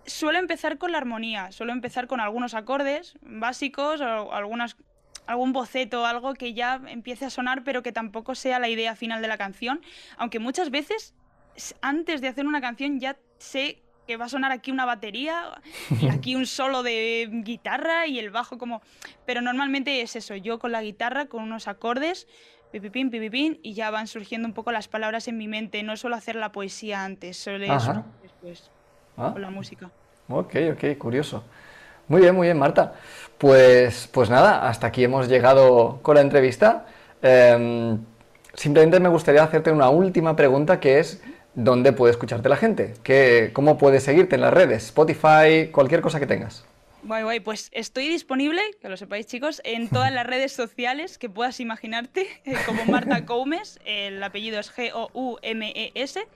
suelo 0.06 0.38
empezar 0.38 0.78
con 0.78 0.92
la 0.92 0.98
armonía, 0.98 1.52
suelo 1.52 1.72
empezar 1.72 2.06
con 2.06 2.20
algunos 2.20 2.54
acordes 2.54 3.18
básicos 3.20 4.00
o 4.00 4.32
algunas, 4.32 4.76
algún 5.30 5.52
boceto, 5.52 6.04
algo 6.04 6.34
que 6.34 6.54
ya 6.54 6.80
empiece 6.88 7.24
a 7.24 7.30
sonar, 7.30 7.62
pero 7.62 7.84
que 7.84 7.92
tampoco 7.92 8.34
sea 8.34 8.58
la 8.58 8.68
idea 8.68 8.96
final 8.96 9.22
de 9.22 9.28
la 9.28 9.38
canción. 9.38 9.80
Aunque 10.16 10.40
muchas 10.40 10.70
veces, 10.70 11.14
antes 11.82 12.20
de 12.20 12.26
hacer 12.26 12.46
una 12.46 12.60
canción, 12.60 12.98
ya 12.98 13.16
sé 13.38 13.80
que 14.08 14.16
va 14.16 14.24
a 14.24 14.28
sonar 14.28 14.50
aquí 14.50 14.72
una 14.72 14.86
batería 14.86 15.62
y 16.00 16.08
aquí 16.10 16.34
un 16.34 16.46
solo 16.46 16.82
de 16.82 17.28
guitarra 17.44 18.08
y 18.08 18.18
el 18.18 18.30
bajo 18.30 18.58
como... 18.58 18.82
Pero 19.24 19.40
normalmente 19.40 20.02
es 20.02 20.16
eso, 20.16 20.34
yo 20.34 20.58
con 20.58 20.72
la 20.72 20.82
guitarra, 20.82 21.26
con 21.26 21.44
unos 21.44 21.68
acordes, 21.68 22.26
pipipín, 22.72 23.10
pipipín, 23.10 23.60
y 23.62 23.74
ya 23.74 23.92
van 23.92 24.08
surgiendo 24.08 24.48
un 24.48 24.54
poco 24.54 24.72
las 24.72 24.88
palabras 24.88 25.28
en 25.28 25.38
mi 25.38 25.46
mente. 25.46 25.84
No 25.84 25.96
suelo 25.96 26.16
hacer 26.16 26.34
la 26.34 26.50
poesía 26.50 27.04
antes, 27.04 27.36
solo 27.36 27.64
eso 27.64 28.04
después, 28.20 28.68
ah. 29.16 29.30
con 29.32 29.42
la 29.42 29.50
música. 29.50 29.92
Ok, 30.28 30.56
ok, 30.72 30.98
curioso. 30.98 31.44
Muy 32.10 32.22
bien, 32.22 32.34
muy 32.34 32.48
bien, 32.48 32.58
Marta. 32.58 32.94
Pues, 33.38 34.08
pues 34.10 34.28
nada, 34.28 34.68
hasta 34.68 34.88
aquí 34.88 35.04
hemos 35.04 35.28
llegado 35.28 36.00
con 36.02 36.16
la 36.16 36.22
entrevista. 36.22 36.84
Em, 37.22 38.00
simplemente 38.52 38.98
me 38.98 39.08
gustaría 39.08 39.44
hacerte 39.44 39.70
una 39.70 39.90
última 39.90 40.34
pregunta 40.34 40.80
que 40.80 40.98
es 40.98 41.22
¿dónde 41.54 41.92
puede 41.92 42.10
escucharte 42.10 42.48
la 42.48 42.56
gente? 42.56 42.94
¿Qué, 43.04 43.50
¿Cómo 43.52 43.78
puede 43.78 44.00
seguirte 44.00 44.34
en 44.34 44.40
las 44.40 44.52
redes? 44.52 44.86
Spotify, 44.86 45.68
cualquier 45.70 46.00
cosa 46.00 46.18
que 46.18 46.26
tengas. 46.26 46.64
Guay, 47.04 47.22
guay, 47.22 47.38
pues 47.38 47.70
estoy 47.72 48.08
disponible, 48.08 48.60
que 48.82 48.88
lo 48.88 48.96
sepáis 48.96 49.28
chicos, 49.28 49.62
en 49.64 49.88
todas 49.88 50.12
las 50.12 50.26
redes 50.26 50.50
sociales 50.50 51.16
que 51.16 51.30
puedas 51.30 51.60
imaginarte, 51.60 52.26
eh, 52.44 52.56
como 52.66 52.84
Marta 52.86 53.24
Coumes, 53.24 53.78
el 53.84 54.20
apellido 54.20 54.58
es 54.58 54.74
G-O-U-M-E-S. 54.74 56.26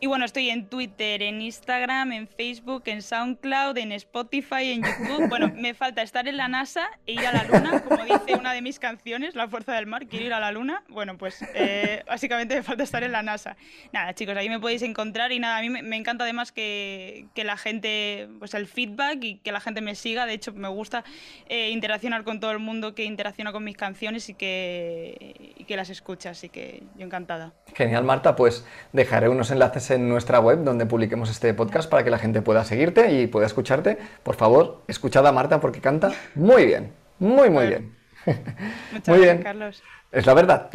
Y 0.00 0.06
bueno, 0.06 0.24
estoy 0.24 0.48
en 0.48 0.66
Twitter, 0.66 1.22
en 1.22 1.42
Instagram, 1.42 2.12
en 2.12 2.28
Facebook, 2.28 2.84
en 2.86 3.02
SoundCloud, 3.02 3.76
en 3.78 3.90
Spotify, 3.90 4.70
en 4.70 4.84
YouTube. 4.84 5.28
Bueno, 5.28 5.50
me 5.56 5.74
falta 5.74 6.02
estar 6.02 6.28
en 6.28 6.36
la 6.36 6.46
NASA 6.46 6.88
e 7.04 7.14
ir 7.14 7.26
a 7.26 7.32
la 7.32 7.42
Luna, 7.42 7.82
como 7.82 8.04
dice 8.04 8.36
una 8.38 8.52
de 8.52 8.62
mis 8.62 8.78
canciones, 8.78 9.34
La 9.34 9.48
Fuerza 9.48 9.72
del 9.74 9.86
Mar, 9.86 10.06
quiero 10.06 10.26
ir 10.26 10.32
a 10.32 10.38
la 10.38 10.52
Luna. 10.52 10.84
Bueno, 10.88 11.18
pues 11.18 11.44
eh, 11.52 12.04
básicamente 12.06 12.54
me 12.54 12.62
falta 12.62 12.84
estar 12.84 13.02
en 13.02 13.10
la 13.10 13.24
NASA. 13.24 13.56
Nada, 13.92 14.14
chicos, 14.14 14.36
ahí 14.36 14.48
me 14.48 14.60
podéis 14.60 14.82
encontrar 14.82 15.32
y 15.32 15.40
nada, 15.40 15.58
a 15.58 15.62
mí 15.62 15.68
me, 15.68 15.96
encanta 15.96 16.22
además 16.22 16.52
que, 16.52 17.26
que, 17.34 17.42
la 17.42 17.56
gente, 17.56 18.28
pues 18.38 18.54
el 18.54 18.68
feedback 18.68 19.18
y 19.24 19.38
que 19.38 19.50
la 19.50 19.58
gente 19.58 19.80
me 19.80 19.96
siga. 19.96 20.26
De 20.26 20.34
hecho, 20.34 20.52
me 20.52 20.68
gusta 20.68 21.02
eh, 21.48 21.70
interaccionar 21.70 22.22
con 22.22 22.38
todo 22.38 22.52
el 22.52 22.60
mundo 22.60 22.94
que 22.94 23.02
interacciona 23.02 23.50
con 23.50 23.64
mis 23.64 23.76
canciones 23.76 24.28
y 24.28 24.34
que, 24.34 25.54
y 25.56 25.64
que 25.64 25.76
las 25.76 25.90
escucha, 25.90 26.30
así 26.30 26.48
que 26.48 26.84
yo 26.96 27.04
encantada. 27.04 27.52
Genial, 27.74 28.04
Marta, 28.04 28.36
pues 28.36 28.64
dejaré 28.92 29.28
unos 29.28 29.50
enlaces 29.50 29.87
en 29.90 30.08
nuestra 30.08 30.40
web 30.40 30.64
donde 30.64 30.86
publiquemos 30.86 31.30
este 31.30 31.52
podcast 31.54 31.88
para 31.88 32.04
que 32.04 32.10
la 32.10 32.18
gente 32.18 32.42
pueda 32.42 32.64
seguirte 32.64 33.12
y 33.12 33.26
pueda 33.26 33.46
escucharte. 33.46 33.98
Por 34.22 34.34
favor, 34.34 34.82
escuchad 34.88 35.26
a 35.26 35.32
Marta 35.32 35.60
porque 35.60 35.80
canta 35.80 36.12
muy 36.34 36.66
bien, 36.66 36.92
muy, 37.18 37.50
muy 37.50 37.66
bien. 37.66 37.96
Muchas 38.92 39.08
muy 39.08 39.18
bien. 39.18 39.42
Carlos. 39.42 39.82
Es 40.10 40.26
la 40.26 40.34
verdad. 40.34 40.70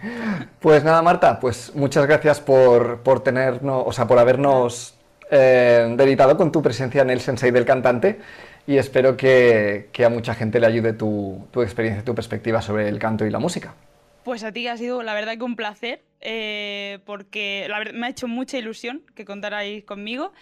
pues 0.60 0.82
nada, 0.84 1.02
Marta, 1.02 1.38
pues 1.38 1.72
muchas 1.74 2.06
gracias 2.06 2.40
por, 2.40 3.00
por 3.00 3.22
tenernos, 3.22 3.84
o 3.86 3.92
sea, 3.92 4.06
por 4.06 4.18
habernos 4.18 4.98
eh, 5.30 5.94
dedicado 5.96 6.36
con 6.36 6.50
tu 6.50 6.62
presencia 6.62 7.02
en 7.02 7.10
el 7.10 7.20
Sensei 7.20 7.50
del 7.52 7.64
Cantante 7.64 8.20
y 8.66 8.76
espero 8.76 9.16
que, 9.16 9.88
que 9.92 10.04
a 10.04 10.08
mucha 10.08 10.34
gente 10.34 10.60
le 10.60 10.66
ayude 10.66 10.92
tu, 10.92 11.46
tu 11.50 11.62
experiencia, 11.62 12.04
tu 12.04 12.14
perspectiva 12.14 12.60
sobre 12.60 12.88
el 12.88 12.98
canto 12.98 13.24
y 13.24 13.30
la 13.30 13.38
música. 13.38 13.74
Pues 14.24 14.44
a 14.44 14.52
ti 14.52 14.68
ha 14.68 14.76
sido 14.76 15.02
la 15.02 15.14
verdad 15.14 15.36
que 15.36 15.44
un 15.44 15.56
placer, 15.56 16.04
eh, 16.20 17.00
porque 17.04 17.66
la 17.68 17.78
verdad, 17.78 17.94
me 17.94 18.06
ha 18.06 18.10
hecho 18.10 18.28
mucha 18.28 18.58
ilusión 18.58 19.02
que 19.14 19.24
contarais 19.24 19.84
conmigo. 19.84 20.32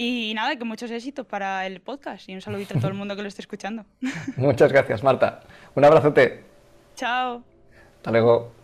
Y 0.00 0.32
nada, 0.36 0.54
que 0.54 0.64
muchos 0.64 0.92
éxitos 0.92 1.26
para 1.26 1.66
el 1.66 1.80
podcast 1.80 2.28
y 2.28 2.34
un 2.34 2.40
saludito 2.40 2.76
a 2.76 2.80
todo 2.80 2.88
el 2.88 2.94
mundo 2.94 3.16
que 3.16 3.22
lo 3.22 3.28
esté 3.28 3.42
escuchando. 3.42 3.84
Muchas 4.36 4.72
gracias, 4.72 5.02
Marta. 5.02 5.40
Un 5.74 5.84
abrazote. 5.84 6.44
Chao. 6.94 7.42
Hasta 7.96 8.12
luego. 8.12 8.57